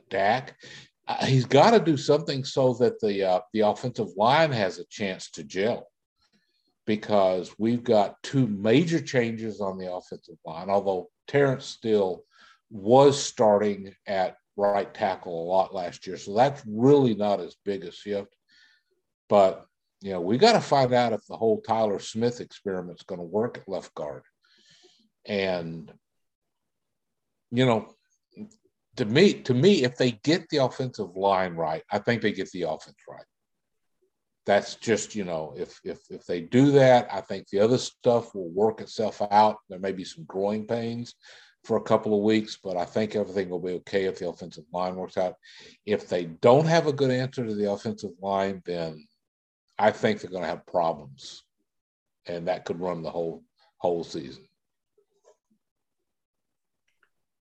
Dak. 0.10 0.56
Uh, 1.08 1.26
he's 1.26 1.46
got 1.46 1.72
to 1.72 1.80
do 1.80 1.98
something 1.98 2.44
so 2.44 2.76
that 2.76 3.00
the 3.00 3.24
uh, 3.24 3.40
the 3.54 3.62
offensive 3.62 4.10
line 4.16 4.52
has 4.52 4.78
a 4.78 4.86
chance 4.92 5.32
to 5.32 5.44
gel 5.44 5.88
because 6.90 7.54
we've 7.60 7.84
got 7.84 8.16
two 8.24 8.48
major 8.48 9.00
changes 9.00 9.62
on 9.62 9.78
the 9.78 9.94
offensive 9.94 10.40
line, 10.44 10.72
although 10.72 11.08
Terence 11.28 11.68
Steele 11.68 12.24
was 12.72 13.24
starting 13.24 13.94
at 14.08 14.38
right 14.58 14.92
tackle 14.92 15.40
a 15.40 15.50
lot 15.50 15.72
last 15.72 16.08
year. 16.08 16.18
So 16.18 16.34
that's 16.34 16.64
really 16.66 17.14
not 17.14 17.42
as 17.42 17.56
big 17.64 17.86
a 17.86 17.92
shift. 17.92 18.36
But, 19.28 19.68
you 20.02 20.14
know, 20.14 20.22
we 20.22 20.40
got 20.40 20.54
to 20.54 20.62
find 20.62 20.92
out 20.92 21.14
if 21.14 21.24
the 21.28 21.38
whole 21.38 21.62
Tyler 21.62 22.00
Smith 22.00 22.42
experiment 22.42 22.98
is 22.98 23.06
going 23.06 23.22
to 23.22 23.24
work 23.24 23.60
at 23.60 23.70
left 23.70 23.94
guard. 23.94 24.24
And, 25.28 25.94
you 27.52 27.68
know, 27.68 27.94
to 28.96 29.06
me, 29.06 29.34
to 29.44 29.54
me, 29.54 29.84
if 29.84 29.96
they 29.96 30.14
get 30.24 30.50
the 30.50 30.58
offensive 30.58 31.16
line 31.16 31.54
right, 31.54 31.84
I 31.92 32.00
think 32.00 32.24
they 32.24 32.32
get 32.32 32.50
the 32.50 32.64
offense 32.64 32.98
right 33.08 33.29
that's 34.50 34.74
just 34.74 35.14
you 35.14 35.24
know 35.24 35.54
if 35.56 35.80
if 35.84 36.00
if 36.10 36.26
they 36.26 36.42
do 36.42 36.72
that 36.72 37.08
i 37.14 37.22
think 37.22 37.48
the 37.50 37.60
other 37.60 37.78
stuff 37.78 38.34
will 38.34 38.50
work 38.50 38.82
itself 38.82 39.22
out. 39.30 39.58
There 39.70 39.78
may 39.78 39.92
be 39.92 40.04
some 40.04 40.24
growing 40.24 40.66
pains 40.66 41.14
for 41.66 41.78
a 41.78 41.84
couple 41.84 42.16
of 42.16 42.24
weeks 42.24 42.58
but 42.64 42.76
i 42.76 42.84
think 42.84 43.16
everything 43.16 43.50
will 43.50 43.60
be 43.60 43.74
okay 43.74 44.06
if 44.06 44.18
the 44.18 44.28
offensive 44.28 44.64
line 44.74 44.96
works 44.96 45.18
out. 45.18 45.36
If 45.86 46.10
they 46.10 46.26
don't 46.26 46.66
have 46.66 46.88
a 46.88 46.94
good 46.94 47.12
answer 47.12 47.46
to 47.46 47.54
the 47.54 47.72
offensive 47.72 48.14
line 48.24 48.64
then 48.66 49.06
i 49.78 49.92
think 49.92 50.20
they're 50.20 50.32
going 50.32 50.42
to 50.42 50.50
have 50.50 50.66
problems 50.66 51.44
and 52.26 52.48
that 52.48 52.66
could 52.66 52.80
run 52.80 53.04
the 53.04 53.12
whole 53.12 53.44
whole 53.78 54.04
season. 54.04 54.46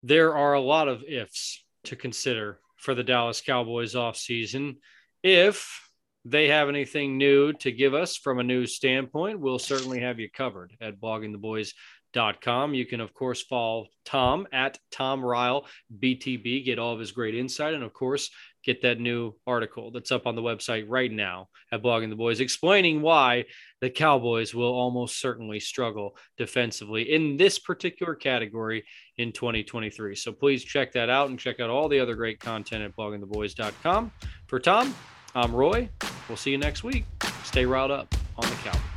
There 0.02 0.34
are 0.34 0.54
a 0.54 0.60
lot 0.74 0.88
of 0.88 1.04
ifs 1.06 1.62
to 1.84 1.96
consider 1.96 2.60
for 2.78 2.94
the 2.94 3.04
dallas 3.04 3.42
cowboys 3.42 3.94
off 3.94 4.16
season 4.16 4.78
if 5.22 5.84
they 6.24 6.48
have 6.48 6.68
anything 6.68 7.18
new 7.18 7.52
to 7.54 7.70
give 7.70 7.94
us 7.94 8.16
from 8.16 8.38
a 8.38 8.44
news 8.44 8.74
standpoint, 8.74 9.40
we'll 9.40 9.58
certainly 9.58 10.00
have 10.00 10.18
you 10.18 10.30
covered 10.30 10.74
at 10.80 11.00
bloggingtheboys.com. 11.00 12.74
You 12.74 12.86
can, 12.86 13.00
of 13.00 13.12
course, 13.12 13.42
follow 13.42 13.86
Tom 14.04 14.46
at 14.52 14.78
Tom 14.90 15.24
Ryle 15.24 15.66
BTB, 15.98 16.64
get 16.64 16.78
all 16.78 16.94
of 16.94 17.00
his 17.00 17.12
great 17.12 17.34
insight, 17.34 17.74
and 17.74 17.84
of 17.84 17.92
course, 17.92 18.30
get 18.64 18.80
that 18.82 18.98
new 18.98 19.34
article 19.46 19.90
that's 19.90 20.10
up 20.10 20.26
on 20.26 20.34
the 20.34 20.42
website 20.42 20.86
right 20.88 21.12
now 21.12 21.48
at 21.70 21.82
Blogging 21.82 22.08
the 22.08 22.16
Boys, 22.16 22.40
explaining 22.40 23.02
why 23.02 23.44
the 23.80 23.90
Cowboys 23.90 24.54
will 24.54 24.72
almost 24.72 25.20
certainly 25.20 25.60
struggle 25.60 26.16
defensively 26.38 27.12
in 27.12 27.36
this 27.36 27.58
particular 27.58 28.14
category 28.14 28.84
in 29.18 29.32
2023. 29.32 30.14
So 30.14 30.32
please 30.32 30.64
check 30.64 30.92
that 30.92 31.10
out 31.10 31.28
and 31.28 31.38
check 31.38 31.60
out 31.60 31.68
all 31.68 31.88
the 31.88 32.00
other 32.00 32.14
great 32.14 32.40
content 32.40 32.82
at 32.82 32.96
bloggingtheboys.com. 32.96 34.10
For 34.46 34.58
Tom, 34.58 34.94
I'm 35.36 35.52
Roy. 35.52 35.88
We'll 36.28 36.36
see 36.36 36.52
you 36.52 36.58
next 36.58 36.84
week. 36.84 37.06
Stay 37.42 37.66
riled 37.66 37.90
up 37.90 38.14
on 38.36 38.48
the 38.48 38.54
Cowboys. 38.56 38.93